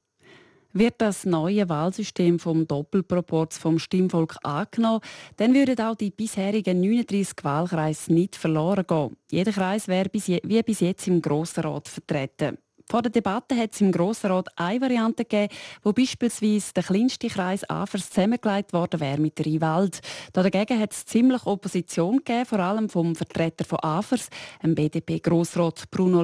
Wird 0.73 0.95
das 0.99 1.27
neue 1.27 1.69
Wahlsystem 1.69 2.39
vom 2.39 2.69
Doppelproporz 2.69 3.59
vom 3.59 3.81
Stimmvolk 3.81 4.37
angenommen, 4.45 5.01
dann 5.37 5.53
würden 5.53 5.81
auch 5.81 5.97
die 5.97 6.11
bisherigen 6.11 6.81
39 6.81 7.43
Wahlkreise 7.43 8.13
nicht 8.13 8.37
verloren 8.37 8.87
gehen. 8.87 9.17
Jeder 9.33 9.51
Kreis 9.51 9.89
wäre 9.89 10.09
wie 10.13 10.63
bis 10.63 10.81
jetzt 10.81 11.09
im 11.09 11.21
Grossen 11.21 11.65
Rat 11.65 11.89
vertreten. 11.89 12.59
Vor 12.89 13.03
der 13.03 13.11
Debatte 13.11 13.57
hat 13.57 13.73
es 13.73 13.81
im 13.81 13.93
Grossen 13.93 14.31
Rat 14.31 14.49
eine 14.57 14.81
Variante 14.81 15.25
gegeben, 15.25 15.53
wo 15.83 15.93
beispielsweise 15.93 16.73
der 16.75 16.83
kleinste 16.83 17.29
Kreis 17.29 17.69
Afers 17.71 18.11
zusammengelegt 18.11 18.73
worden 18.73 19.01
wäre 19.01 19.21
mit 19.21 19.45
Rheinwald. 19.45 20.01
Dagegen 20.33 20.79
hat 20.79 20.93
es 20.93 21.05
ziemlich 21.05 21.47
Opposition 21.47 22.17
gegeben, 22.19 22.47
vor 22.47 22.59
allem 22.59 22.89
vom 22.89 23.15
Vertreter 23.15 23.65
von 23.65 23.79
Afers, 23.83 24.29
dem 24.63 24.75
BDP-Grossrat 24.75 25.91
Bruno 25.93 26.23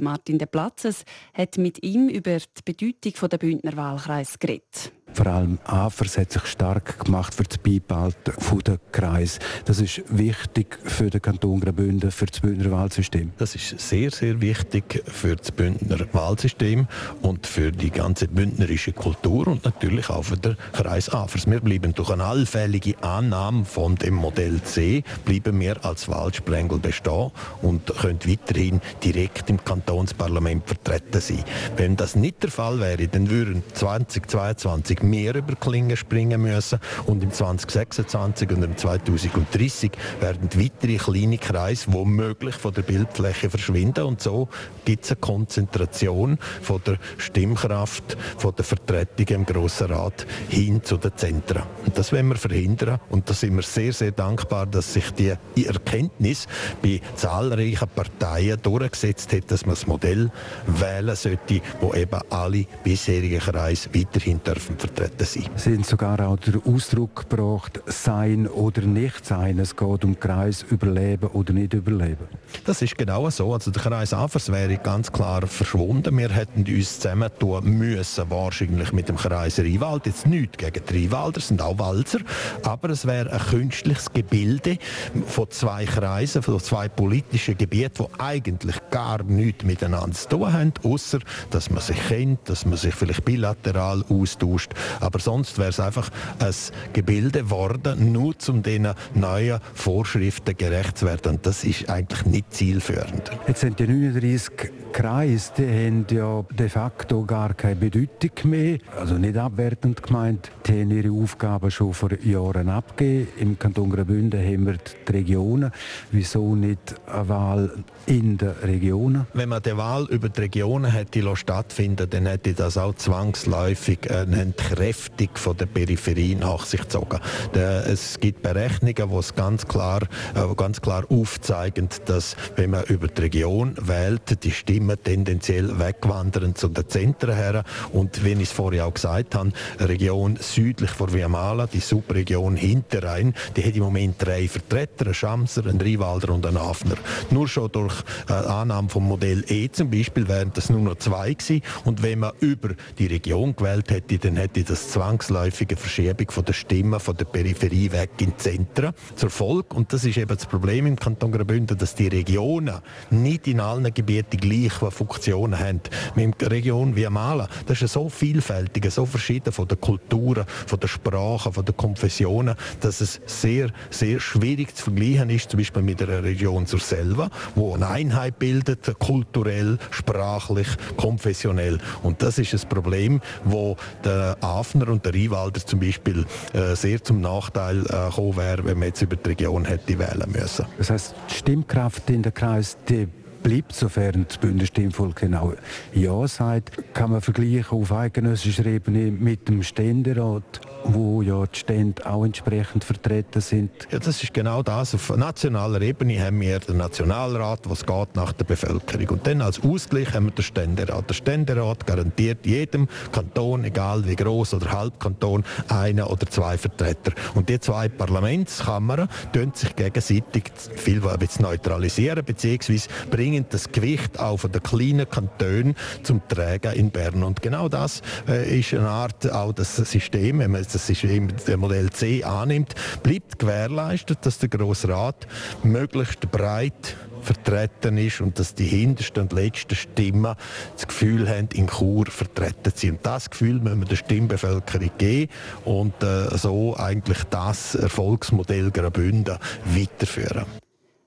Martin 0.00 0.38
de 0.38 0.46
Platzes 0.46 1.04
hat 1.34 1.58
mit 1.58 1.82
ihm 1.82 2.08
über 2.08 2.38
die 2.38 2.62
Bedeutung 2.64 3.28
der 3.28 3.38
Bündner 3.38 3.76
Wahlkreis 3.76 4.38
geredet. 4.38 4.92
Vor 5.16 5.28
allem 5.28 5.58
AFERS 5.64 6.18
hat 6.18 6.32
sich 6.32 6.44
stark 6.44 7.02
gemacht 7.02 7.34
für 7.34 7.44
das 7.44 7.56
Beibehalten 7.56 8.34
der 8.66 8.78
Kreis. 8.92 9.38
Das 9.64 9.80
ist 9.80 10.02
wichtig 10.10 10.78
für 10.84 11.08
den 11.08 11.22
Kanton 11.22 11.58
Graubünden, 11.60 12.10
für 12.10 12.26
das 12.26 12.40
Bündner 12.40 12.70
Wahlsystem. 12.70 13.32
Das 13.38 13.54
ist 13.54 13.80
sehr, 13.80 14.10
sehr 14.10 14.42
wichtig 14.42 15.02
für 15.06 15.36
das 15.36 15.52
Bündner 15.52 16.06
Wahlsystem 16.12 16.86
und 17.22 17.46
für 17.46 17.72
die 17.72 17.90
ganze 17.90 18.28
bündnerische 18.28 18.92
Kultur 18.92 19.46
und 19.46 19.64
natürlich 19.64 20.10
auch 20.10 20.24
für 20.24 20.36
den 20.36 20.58
Kreis 20.74 21.08
AFERS. 21.08 21.46
Wir 21.46 21.60
bleiben 21.60 21.94
durch 21.94 22.10
eine 22.10 22.24
allfällige 22.24 23.02
Annahme 23.02 23.64
von 23.64 23.94
dem 23.94 24.16
Modell 24.16 24.62
C, 24.64 25.02
bleiben 25.24 25.58
wir 25.60 25.82
als 25.82 26.10
Wahlsprengel 26.10 26.78
bestehen 26.78 27.30
und 27.62 27.86
können 27.86 28.20
weiterhin 28.26 28.82
direkt 29.02 29.48
im 29.48 29.64
Kantonsparlament 29.64 30.66
vertreten 30.66 31.22
sein. 31.22 31.44
Wenn 31.78 31.96
das 31.96 32.16
nicht 32.16 32.42
der 32.42 32.50
Fall 32.50 32.80
wäre, 32.80 33.08
dann 33.08 33.30
würden 33.30 33.62
2022 33.72 35.05
mehr 35.06 35.34
über 35.34 35.54
Klingen 35.54 35.96
springen 35.96 36.42
müssen. 36.42 36.78
Und 37.06 37.22
im 37.22 37.32
2026 37.32 38.50
und 38.50 38.62
im 38.62 38.76
2030 38.76 39.92
werden 40.20 40.48
weitere 40.54 40.96
kleine 40.96 41.38
Kreise 41.38 41.92
womöglich 41.92 42.54
von 42.54 42.74
der 42.74 42.82
Bildfläche 42.82 43.50
verschwinden. 43.50 44.04
Und 44.04 44.20
so 44.20 44.48
gibt 44.84 45.04
es 45.04 45.10
eine 45.12 45.20
Konzentration 45.20 46.38
von 46.62 46.80
der 46.86 46.98
Stimmkraft, 47.18 48.16
von 48.38 48.54
der 48.54 48.64
Vertretung 48.64 49.26
im 49.28 49.46
Grossen 49.46 49.86
Rat 49.86 50.26
hin 50.48 50.82
zu 50.82 50.96
den 50.96 51.16
Zentren. 51.16 51.62
Und 51.84 51.96
das 51.96 52.12
wollen 52.12 52.28
wir 52.28 52.36
verhindern. 52.36 53.00
Und 53.10 53.28
da 53.28 53.34
sind 53.34 53.54
wir 53.56 53.62
sehr, 53.62 53.92
sehr 53.92 54.10
dankbar, 54.10 54.66
dass 54.66 54.92
sich 54.92 55.10
die 55.12 55.66
Erkenntnis 55.66 56.46
bei 56.82 57.00
zahlreichen 57.14 57.88
Parteien 57.94 58.60
durchgesetzt 58.62 59.32
hat, 59.32 59.50
dass 59.50 59.64
man 59.66 59.74
das 59.74 59.86
Modell 59.86 60.30
wählen 60.66 61.16
sollte, 61.16 61.60
wo 61.80 61.94
eben 61.94 62.20
alle 62.30 62.66
bisherigen 62.82 63.40
Kreise 63.40 63.88
weiterhin 63.94 64.40
dürfen 64.42 64.76
vertreten 64.76 64.95
sein. 64.96 65.44
Sie 65.56 65.72
haben 65.72 65.84
sogar 65.84 66.20
auch 66.20 66.36
den 66.38 66.62
Ausdruck 66.64 67.28
gebracht, 67.28 67.80
sein 67.86 68.46
oder 68.46 68.82
nicht 68.82 69.26
sein. 69.26 69.58
Es 69.58 69.76
geht 69.76 70.04
um 70.04 70.18
Kreis 70.18 70.64
überleben 70.70 71.28
oder 71.28 71.52
nicht 71.52 71.74
überleben. 71.74 72.26
Das 72.64 72.82
ist 72.82 72.96
genau 72.96 73.28
so. 73.30 73.52
Also 73.52 73.70
der 73.70 73.82
Kreis 73.82 74.12
Afers 74.12 74.50
wäre 74.50 74.76
ganz 74.78 75.12
klar 75.12 75.46
verschwunden. 75.46 76.16
Wir 76.16 76.30
hätten 76.30 76.64
uns 76.66 77.00
zusammentun 77.00 77.64
müssen, 77.64 78.30
wahrscheinlich 78.30 78.92
mit 78.92 79.08
dem 79.08 79.16
Kreis 79.16 79.58
Rheinwald. 79.58 80.06
Jetzt 80.06 80.26
nichts 80.26 80.56
gegen 80.56 80.82
die 80.88 80.94
Rheinwalder, 80.94 81.40
sind 81.40 81.62
auch 81.62 81.78
Walzer. 81.78 82.20
Aber 82.64 82.90
es 82.90 83.06
wäre 83.06 83.32
ein 83.32 83.38
künstliches 83.38 84.12
Gebilde 84.12 84.78
von 85.26 85.50
zwei 85.50 85.84
Kreisen, 85.84 86.42
von 86.42 86.60
zwei 86.60 86.88
politischen 86.88 87.58
Gebieten, 87.58 88.06
die 88.06 88.20
eigentlich 88.20 88.76
gar 88.90 89.22
nichts 89.22 89.64
miteinander 89.64 90.16
zu 90.16 90.28
tun 90.28 90.52
haben, 90.52 90.72
außer 90.82 91.18
dass 91.50 91.70
man 91.70 91.80
sich 91.80 91.96
kennt, 92.08 92.48
dass 92.48 92.64
man 92.64 92.76
sich 92.76 92.94
vielleicht 92.94 93.24
bilateral 93.24 94.04
austauscht 94.08 94.72
Aber 95.00 95.18
sonst 95.18 95.58
wäre 95.58 95.70
es 95.70 95.80
einfach 95.80 96.10
ein 96.38 96.54
Gebilde 96.92 97.40
geworden, 97.44 98.12
nur 98.12 98.34
um 98.48 98.62
diesen 98.62 98.88
neuen 99.14 99.60
Vorschriften 99.74 100.56
gerecht 100.56 100.98
zu 100.98 101.06
werden. 101.06 101.36
Und 101.36 101.46
das 101.46 101.64
ist 101.64 101.88
eigentlich 101.88 102.24
nicht 102.26 102.52
zielführend. 102.52 103.30
Jetzt 103.46 103.60
sind 103.60 103.78
die 103.78 103.86
39 103.86 104.72
Kreise, 104.92 105.52
die 105.58 105.66
haben 105.66 106.06
ja 106.10 106.42
de 106.58 106.70
facto 106.70 107.22
gar 107.24 107.52
keine 107.52 107.76
Bedeutung 107.76 108.30
mehr. 108.44 108.78
Also 108.98 109.18
nicht 109.18 109.36
abwertend 109.36 110.02
gemeint, 110.02 110.50
die 110.66 110.80
haben 110.80 110.90
ihre 110.90 111.10
Aufgaben 111.10 111.70
schon 111.70 111.92
vor 111.92 112.12
Jahren 112.22 112.70
abgegeben. 112.70 113.28
Im 113.38 113.58
Kanton 113.58 113.90
Graubünden 113.90 114.40
haben 114.40 114.66
wir 114.66 114.76
die 114.76 115.12
Regionen. 115.12 115.70
Wieso 116.12 116.54
nicht 116.54 116.94
eine 117.06 117.28
Wahl 117.28 117.70
in 118.06 118.38
den 118.38 118.52
Regionen? 118.62 119.26
Wenn 119.34 119.50
man 119.50 119.62
die 119.62 119.76
Wahl 119.76 120.06
über 120.06 120.30
die 120.30 120.40
Regionen 120.40 120.90
hätte 120.90 121.36
stattfinden 121.36 122.08
dann 122.08 122.24
hätte 122.24 122.54
das 122.54 122.78
auch 122.78 122.94
zwangsläufig 122.94 124.10
eine 124.10 124.52
Entkräftung 124.66 125.28
von 125.34 125.56
der 125.56 125.66
Peripherie 125.66 126.34
nach 126.34 126.64
sich 126.64 126.80
gezogen. 126.80 127.20
Es 127.54 128.18
gibt 128.18 128.42
Berechnungen, 128.42 129.10
die 129.10 129.16
es 129.16 129.34
ganz 129.34 129.66
klar, 129.66 130.02
äh, 130.34 130.54
ganz 130.56 130.80
klar 130.80 131.04
aufzeigen, 131.08 131.88
dass 132.06 132.36
wenn 132.56 132.70
man 132.70 132.84
über 132.84 133.06
die 133.08 133.22
Region 133.22 133.74
wählt, 133.80 134.42
die 134.42 134.50
Stimmen 134.50 134.96
tendenziell 135.02 135.78
wegwandern 135.78 136.54
zu 136.54 136.68
den 136.68 136.88
Zentren 136.88 137.34
her. 137.34 137.64
Und 137.92 138.24
wie 138.24 138.32
ich 138.32 138.42
es 138.42 138.52
vorher 138.52 138.86
auch 138.86 138.94
gesagt 138.94 139.34
habe, 139.34 139.52
Region 139.78 140.36
südlich 140.40 140.90
von 140.90 141.12
Viamala, 141.12 141.66
die 141.66 141.80
Subregion 141.80 142.56
Hinterrhein, 142.56 143.34
die 143.56 143.64
hat 143.64 143.76
im 143.76 143.84
Moment 143.84 144.16
drei 144.18 144.48
Vertreter, 144.48 145.06
einen 145.06 145.14
Schamser, 145.14 145.66
einen 145.66 145.80
Rivalder 145.80 146.34
und 146.34 146.44
einen 146.44 146.60
Hafner. 146.60 146.96
Nur 147.30 147.46
schon 147.48 147.70
durch 147.70 147.94
äh, 148.28 148.32
Annahme 148.32 148.88
vom 148.88 149.06
Modell 149.06 149.44
E 149.48 149.68
zum 149.70 149.90
Beispiel 149.90 150.26
wären 150.26 150.50
das 150.54 150.70
nur 150.70 150.80
noch 150.80 150.96
zwei 150.96 151.34
gewesen. 151.34 151.62
Und 151.84 152.02
wenn 152.02 152.20
man 152.20 152.32
über 152.40 152.70
die 152.98 153.06
Region 153.06 153.54
gewählt 153.54 153.90
hätte, 153.90 154.18
dann 154.18 154.36
hätte 154.36 154.55
das 154.64 154.90
zwangsläufige 154.90 155.76
Verschiebung 155.76 156.30
von 156.30 156.44
der 156.44 156.52
Stimmen 156.52 157.00
von 157.00 157.16
der 157.16 157.24
Peripherie 157.24 157.92
weg 157.92 158.10
in 158.18 158.30
die 158.30 158.36
Zentren 158.36 158.92
zur 159.14 159.30
Folge. 159.30 159.74
Und 159.74 159.92
das 159.92 160.04
ist 160.04 160.16
eben 160.16 160.34
das 160.34 160.46
Problem 160.46 160.86
im 160.86 160.96
Kanton 160.96 161.32
Graubünden, 161.32 161.76
dass 161.76 161.94
die 161.94 162.08
Regionen 162.08 162.80
nicht 163.10 163.46
in 163.46 163.60
allen 163.60 163.92
Gebieten 163.92 164.30
die 164.32 164.36
gleichen 164.36 164.90
Funktionen 164.90 165.58
haben. 165.58 165.80
Mit 166.14 166.40
der 166.40 166.50
Region 166.50 166.96
wie 166.96 167.08
Mala, 167.08 167.48
das 167.66 167.82
ist 167.82 167.92
so 167.92 168.08
vielfältig, 168.08 168.90
so 168.90 169.06
verschieden 169.06 169.52
von 169.52 169.68
der 169.68 169.76
Kulturen, 169.76 170.44
von 170.66 170.80
der 170.80 170.88
Sprache, 170.88 171.52
von 171.52 171.64
den 171.64 171.76
Konfessionen, 171.76 172.56
dass 172.80 173.00
es 173.00 173.20
sehr, 173.26 173.70
sehr 173.90 174.20
schwierig 174.20 174.74
zu 174.74 174.84
vergleichen 174.84 175.30
ist, 175.30 175.50
zum 175.50 175.58
Beispiel 175.58 175.82
mit 175.82 176.02
einer 176.02 176.22
Region 176.22 176.66
zur 176.66 176.80
selber, 176.80 177.30
wo 177.54 177.74
eine 177.74 177.88
Einheit 177.88 178.38
bildet, 178.38 178.98
kulturell, 178.98 179.78
sprachlich, 179.90 180.68
konfessionell. 180.96 181.78
Und 182.02 182.22
das 182.22 182.38
ist 182.38 182.54
ein 182.54 182.68
Problem, 182.68 183.20
wo 183.44 183.76
der 184.04 184.36
Afner 184.46 184.88
und 184.88 185.04
der 185.04 185.14
Riewalder 185.14 185.64
zum 185.64 185.80
Beispiel 185.80 186.24
äh, 186.52 186.74
sehr 186.74 187.02
zum 187.02 187.20
Nachteil 187.20 187.80
äh, 187.80 188.08
gekommen 188.08 188.36
wäre, 188.36 188.64
wenn 188.64 188.78
man 188.78 188.88
jetzt 188.88 189.02
über 189.02 189.16
die 189.16 189.28
Region 189.28 189.64
hätte 189.64 189.98
wählen 189.98 190.30
müssen. 190.30 190.66
Das 190.78 190.90
heißt, 190.90 191.14
die 191.30 191.34
Stimmkraft 191.34 192.08
in 192.10 192.22
der 192.22 192.32
Kreis, 192.32 192.76
die 192.88 193.08
bleibt, 193.46 193.72
sofern 193.72 194.26
das 194.26 194.38
Bündner 194.38 194.66
Stimmvolk 194.66 195.20
genau 195.20 195.52
Ja 195.94 196.26
sagt, 196.26 196.72
kann 196.94 197.12
man 197.12 197.20
vergleichen 197.20 197.78
auf 197.78 197.92
eidgenössischer 197.92 198.66
Ebene 198.66 199.12
mit 199.12 199.46
dem 199.48 199.62
Ständerat 199.62 200.60
wo 200.92 201.22
ja 201.22 201.44
die 201.46 201.58
Stände 201.58 202.06
auch 202.06 202.24
entsprechend 202.24 202.84
vertreten 202.84 203.40
sind. 203.40 203.70
Ja, 203.90 203.98
das 203.98 204.22
ist 204.22 204.32
genau 204.32 204.62
das. 204.62 204.94
Auf 204.94 205.14
nationaler 205.16 205.80
Ebene 205.82 206.20
haben 206.24 206.40
wir 206.40 206.58
den 206.58 206.76
Nationalrat, 206.76 207.60
was 207.68 207.84
geht 207.84 208.14
nach 208.14 208.32
der 208.32 208.44
Bevölkerung. 208.44 209.08
Und 209.08 209.26
dann 209.26 209.40
als 209.42 209.62
Ausgleich 209.62 210.14
haben 210.14 210.26
wir 210.26 210.32
den 210.32 210.44
Ständerat. 210.44 211.08
Der 211.08 211.14
Ständerat 211.14 211.86
garantiert 211.86 212.46
jedem 212.46 212.88
Kanton, 213.12 213.64
egal 213.64 214.06
wie 214.06 214.16
groß 214.16 214.54
oder 214.54 214.72
Halbkanton, 214.72 215.44
einen 215.68 216.04
oder 216.04 216.26
zwei 216.26 216.58
Vertreter. 216.58 217.12
Und 217.34 217.48
die 217.48 217.58
zwei 217.60 217.88
Parlamentskammern 217.88 219.08
tun 219.32 219.52
sich 219.54 219.74
gegenseitig 219.76 220.44
viel 220.76 221.02
neutralisieren, 221.38 222.24
beziehungsweise 222.24 222.88
bringen 223.10 223.35
das 223.48 223.70
Gewicht 223.70 224.16
von 224.16 224.52
den 224.52 224.62
kleinen 224.62 225.08
Kantonen 225.08 225.74
zum 226.02 226.26
Trägen 226.28 226.72
in 226.72 226.90
Bern. 226.90 227.22
Und 227.22 227.42
genau 227.42 227.68
das 227.68 228.02
äh, 228.28 228.58
ist 228.58 228.72
eine 228.74 228.88
Art 228.88 229.30
auch 229.30 229.52
das 229.52 229.76
System, 229.76 230.38
wenn 230.38 230.52
man 230.52 230.64
das 230.70 230.88
eben 230.90 231.32
der 231.46 231.56
Modell 231.56 231.90
C 231.90 232.24
annimmt, 232.24 232.74
bleibt 233.02 233.38
gewährleistet, 233.38 234.18
dass 234.22 234.38
der 234.38 234.48
Grosse 234.48 234.88
Rat 234.88 235.26
möglichst 235.62 236.30
breit 236.30 236.96
vertreten 237.26 237.98
ist 237.98 238.20
und 238.20 238.38
dass 238.38 238.54
die 238.54 238.66
hintersten 238.66 239.24
und 239.24 239.32
letzten 239.32 239.74
Stimmen 239.74 240.34
das 240.74 240.86
Gefühl 240.86 241.28
haben, 241.28 241.48
in 241.52 241.66
Chur 241.66 242.06
vertreten 242.06 242.74
zu 242.74 242.86
sein. 242.86 242.90
Und 242.92 243.06
das 243.06 243.30
Gefühl 243.30 243.58
müssen 243.58 243.80
wir 243.80 243.88
der 243.88 243.96
Stimmbevölkerung 243.96 244.90
geben 244.98 245.30
und 245.64 246.02
äh, 246.02 246.36
so 246.36 246.76
eigentlich 246.76 247.22
das 247.30 247.74
Erfolgsmodell 247.74 248.70
Graubünden 248.70 249.38
weiterführen. 249.64 250.46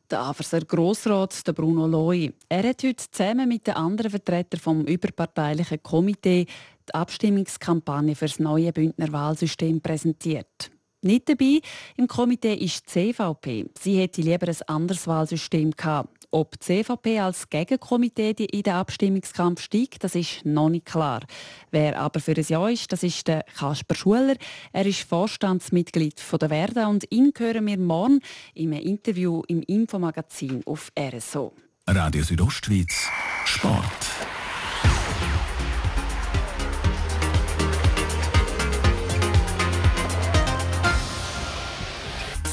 Der 0.09 0.21
Averser 0.21 0.61
Grossrat 0.61 1.45
der 1.45 1.53
Bruno 1.53 1.85
Loi. 1.85 2.31
Er 2.49 2.67
hat 2.67 2.81
heute 2.83 2.95
zusammen 2.95 3.47
mit 3.47 3.67
den 3.67 3.75
anderen 3.75 4.09
Vertretern 4.09 4.59
vom 4.59 4.85
überparteilichen 4.85 5.83
Komitee 5.83 6.47
die 6.87 6.93
Abstimmungskampagne 6.95 8.15
für 8.15 8.25
das 8.25 8.39
neue 8.39 8.73
Bündner 8.73 9.11
Wahlsystem 9.11 9.81
präsentiert. 9.81 10.71
Nicht 11.03 11.29
dabei 11.29 11.61
im 11.95 12.07
Komitee 12.07 12.55
ist 12.55 12.87
die 12.87 13.13
CVP. 13.13 13.67
Sie 13.79 13.99
hätte 13.99 14.21
lieber 14.21 14.47
ein 14.47 14.57
anderes 14.65 15.05
Wahlsystem 15.05 15.71
gehabt. 15.71 16.18
Ob 16.31 16.59
die 16.59 16.83
CVP 16.83 17.19
als 17.19 17.49
Gegenkomitee 17.49 18.31
in 18.31 18.61
den 18.61 18.73
Abstimmungskampf 18.73 19.61
steigt, 19.61 20.03
das 20.03 20.13
ist 20.13 20.45
noch 20.45 20.69
nicht 20.69 20.85
klar. 20.85 21.21
Wer 21.71 21.99
aber 21.99 22.19
für 22.19 22.33
ein 22.33 22.45
Ja 22.47 22.69
ist, 22.69 22.91
das 22.91 23.01
ist 23.01 23.27
der 23.27 23.43
Kasper 23.57 23.95
Schuler. 23.95 24.35
Er 24.71 24.85
ist 24.85 25.01
Vorstandsmitglied 25.01 26.19
von 26.19 26.37
der 26.37 26.49
Verda 26.49 26.87
und 26.87 27.05
ihn 27.09 27.33
hören 27.35 27.65
wir 27.65 27.77
morgen 27.79 28.19
im 28.53 28.73
Interview 28.73 29.41
im 29.47 29.61
Infomagazin 29.63 30.61
auf 30.65 30.91
RSO. 30.97 31.53
Radio 31.87 32.23
Südostschweiz 32.23 33.09
Sport. 33.45 34.38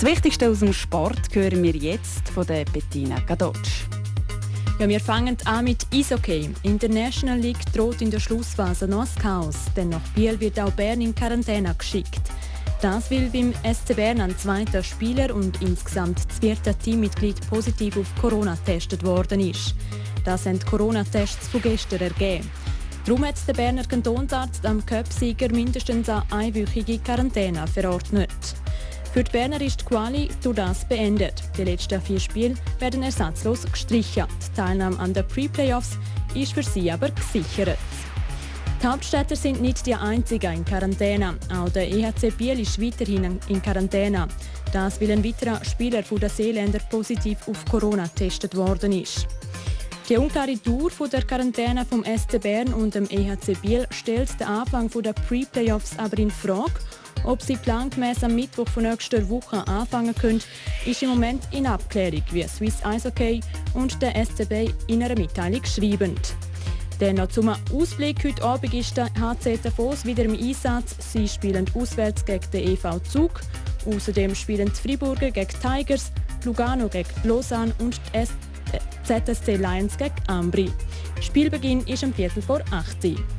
Wichtigste 0.06 0.48
aus 0.48 0.60
dem 0.60 0.72
Sport 0.72 1.34
hören 1.34 1.64
wir 1.64 1.74
jetzt 1.74 2.28
von 2.28 2.46
der 2.46 2.64
Bettina 2.66 3.18
Gadotsch. 3.26 3.86
Ja, 4.78 4.88
wir 4.88 5.00
fangen 5.00 5.36
an 5.46 5.64
mit 5.64 5.84
Eishockey. 5.92 6.48
In 6.62 6.78
der 6.78 6.90
National 6.90 7.40
League 7.40 7.66
droht 7.74 8.00
in 8.00 8.12
der 8.12 8.20
Schlussphase 8.20 8.86
noch 8.86 9.00
ein 9.00 9.20
Chaos, 9.20 9.56
denn 9.74 9.88
nach 9.88 10.08
Biel 10.14 10.38
wird 10.38 10.60
auch 10.60 10.70
Bern 10.70 11.00
in 11.00 11.12
Quarantäne 11.12 11.74
geschickt. 11.76 12.20
Das 12.80 13.10
will 13.10 13.28
beim 13.32 13.52
SC 13.64 13.96
Bern 13.96 14.20
ein 14.20 14.38
zweiter 14.38 14.84
Spieler 14.84 15.34
und 15.34 15.60
insgesamt 15.60 16.20
vierte 16.40 16.72
Teammitglied 16.76 17.40
positiv 17.50 17.96
auf 17.96 18.06
Corona 18.20 18.54
getestet 18.54 19.04
worden 19.04 19.40
ist. 19.40 19.74
Das 20.24 20.46
haben 20.46 20.60
Corona-Tests 20.60 21.48
von 21.48 21.62
gestern 21.62 22.02
ergeben. 22.02 22.48
Darum 23.04 23.24
hat 23.24 23.34
der 23.48 23.54
Berner 23.54 23.84
Kantonsarzt 23.84 24.64
am 24.66 24.86
Cup-Sieger 24.86 25.50
mindestens 25.50 26.08
eine 26.08 26.22
einwöchige 26.30 26.98
Quarantäne 27.00 27.66
verordnet. 27.66 28.30
Für 29.16 29.24
die 29.24 29.32
Berner 29.32 29.62
ist 29.62 29.80
die 29.80 29.84
Quali 29.86 30.28
durch 30.42 30.56
das 30.56 30.86
beendet. 30.86 31.42
Die 31.56 31.64
letzten 31.64 32.02
vier 32.02 32.20
Spiele 32.20 32.54
werden 32.80 33.02
ersatzlos 33.02 33.62
gestrichen. 33.62 34.26
Die 34.28 34.54
Teilnahme 34.54 34.98
an 34.98 35.14
den 35.14 35.26
Pre-Playoffs 35.26 35.96
ist 36.34 36.52
für 36.52 36.62
sie 36.62 36.92
aber 36.92 37.08
gesichert. 37.08 37.78
Die 38.82 38.86
Hauptstädter 38.86 39.34
sind 39.34 39.62
nicht 39.62 39.86
die 39.86 39.94
einzigen 39.94 40.56
in 40.56 40.64
Quarantäne. 40.66 41.34
Auch 41.50 41.70
der 41.70 41.90
EHC 41.90 42.30
Biel 42.36 42.60
ist 42.60 42.78
weiterhin 42.78 43.40
in 43.48 43.62
Quarantäne. 43.62 44.28
Das, 44.74 45.00
weil 45.00 45.12
ein 45.12 45.24
weiterer 45.24 45.64
Spieler 45.64 46.02
von 46.02 46.20
den 46.20 46.28
Seeländer 46.28 46.80
positiv 46.90 47.38
auf 47.48 47.64
Corona 47.70 48.02
getestet 48.08 48.54
worden 48.54 48.92
ist. 48.92 49.26
Die 50.10 50.18
unklare 50.18 50.58
Dauer 50.58 51.08
der 51.10 51.22
Quarantäne 51.22 51.86
vom 51.86 52.04
SC 52.04 52.38
Bern 52.38 52.74
und 52.74 52.94
dem 52.94 53.08
EHC 53.08 53.54
Biel 53.62 53.86
stellt 53.88 54.38
den 54.38 54.46
Anfang 54.46 54.90
der 54.90 55.14
Pre-Playoffs 55.14 55.98
aber 55.98 56.18
in 56.18 56.30
Frage 56.30 56.74
ob 57.26 57.42
sie 57.42 57.56
plangemäß 57.56 58.24
am 58.24 58.34
Mittwoch 58.34 58.68
von 58.68 58.84
nächster 58.84 59.28
Woche 59.28 59.66
anfangen 59.66 60.14
können, 60.14 60.42
ist 60.86 61.02
im 61.02 61.10
Moment 61.10 61.42
in 61.50 61.66
Abklärung, 61.66 62.22
wie 62.30 62.44
Swiss 62.44 62.84
Eishockey 62.84 63.40
und 63.74 64.00
der 64.00 64.14
SCB 64.24 64.70
in 64.86 65.02
einer 65.02 65.18
Mitteilung 65.18 65.64
schreiben. 65.64 66.14
Dann 66.98 67.16
noch 67.16 67.28
zum 67.28 67.54
Ausblick. 67.72 68.24
Heute 68.24 68.42
Abend 68.42 68.72
ist 68.72 68.96
der 68.96 69.10
HC 69.20 69.58
Davos 69.62 70.04
wieder 70.06 70.24
im 70.24 70.32
Einsatz. 70.32 70.96
Sie 71.12 71.28
spielen 71.28 71.66
auswärts 71.74 72.24
gegen 72.24 72.50
den 72.52 72.68
EV 72.72 73.00
Zug. 73.02 73.40
Außerdem 73.84 74.34
spielen 74.34 74.68
die 74.68 74.88
Friburger 74.88 75.30
gegen 75.30 75.52
Tigers, 75.60 76.10
Lugano 76.44 76.88
gegen 76.88 77.10
Lausanne 77.24 77.74
und 77.78 78.00
die 78.14 78.24
ZSC 79.04 79.56
Lions 79.56 79.96
gegen 79.98 80.14
Ambri. 80.26 80.70
Spielbeginn 81.20 81.80
ist 81.86 82.02
am 82.02 82.14
Viertel 82.14 82.42
vor 82.42 82.60
8 82.70 83.04
Uhr. 83.04 83.35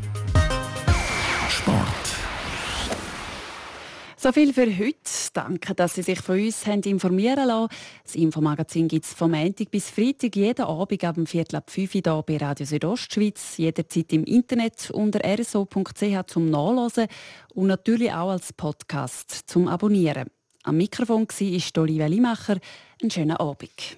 So 4.28 4.34
viel 4.34 4.52
für 4.54 4.66
heute. 4.66 4.98
Danke, 5.32 5.74
dass 5.74 5.96
Sie 5.96 6.02
sich 6.02 6.20
von 6.20 6.38
uns 6.38 6.68
haben 6.68 6.82
informieren 6.82 7.48
lassen. 7.48 7.74
Das 8.04 8.16
Infomagazin 8.16 8.90
gibt 8.90 9.06
es 9.06 9.14
vom 9.14 9.32
Montag 9.32 9.72
bis 9.72 9.90
Freitag 9.90 10.36
jeden 10.36 10.66
Abend 10.66 11.02
ab 11.06 11.16
dem 11.16 11.26
Viertel 11.26 11.56
ab 11.56 11.70
5 11.70 11.96
Uhr 11.96 12.02
hier 12.04 12.24
bei 12.28 12.36
Radio 12.36 12.66
Südostschweiz, 12.66 13.56
jederzeit 13.56 14.12
im 14.12 14.26
Internet 14.26 14.92
unter 14.92 15.22
rso.ch 15.22 16.28
zum 16.28 16.50
Nachlesen 16.50 17.08
und 17.54 17.68
natürlich 17.68 18.12
auch 18.12 18.32
als 18.32 18.52
Podcast 18.52 19.44
zum 19.48 19.70
Abonnieren. 19.70 20.28
Am 20.64 20.76
Mikrofon 20.76 21.26
war 21.26 21.82
Olivia 21.84 22.08
Limacher. 22.08 22.58
Einen 23.02 23.12
schönen 23.12 23.38
Abend. 23.38 23.98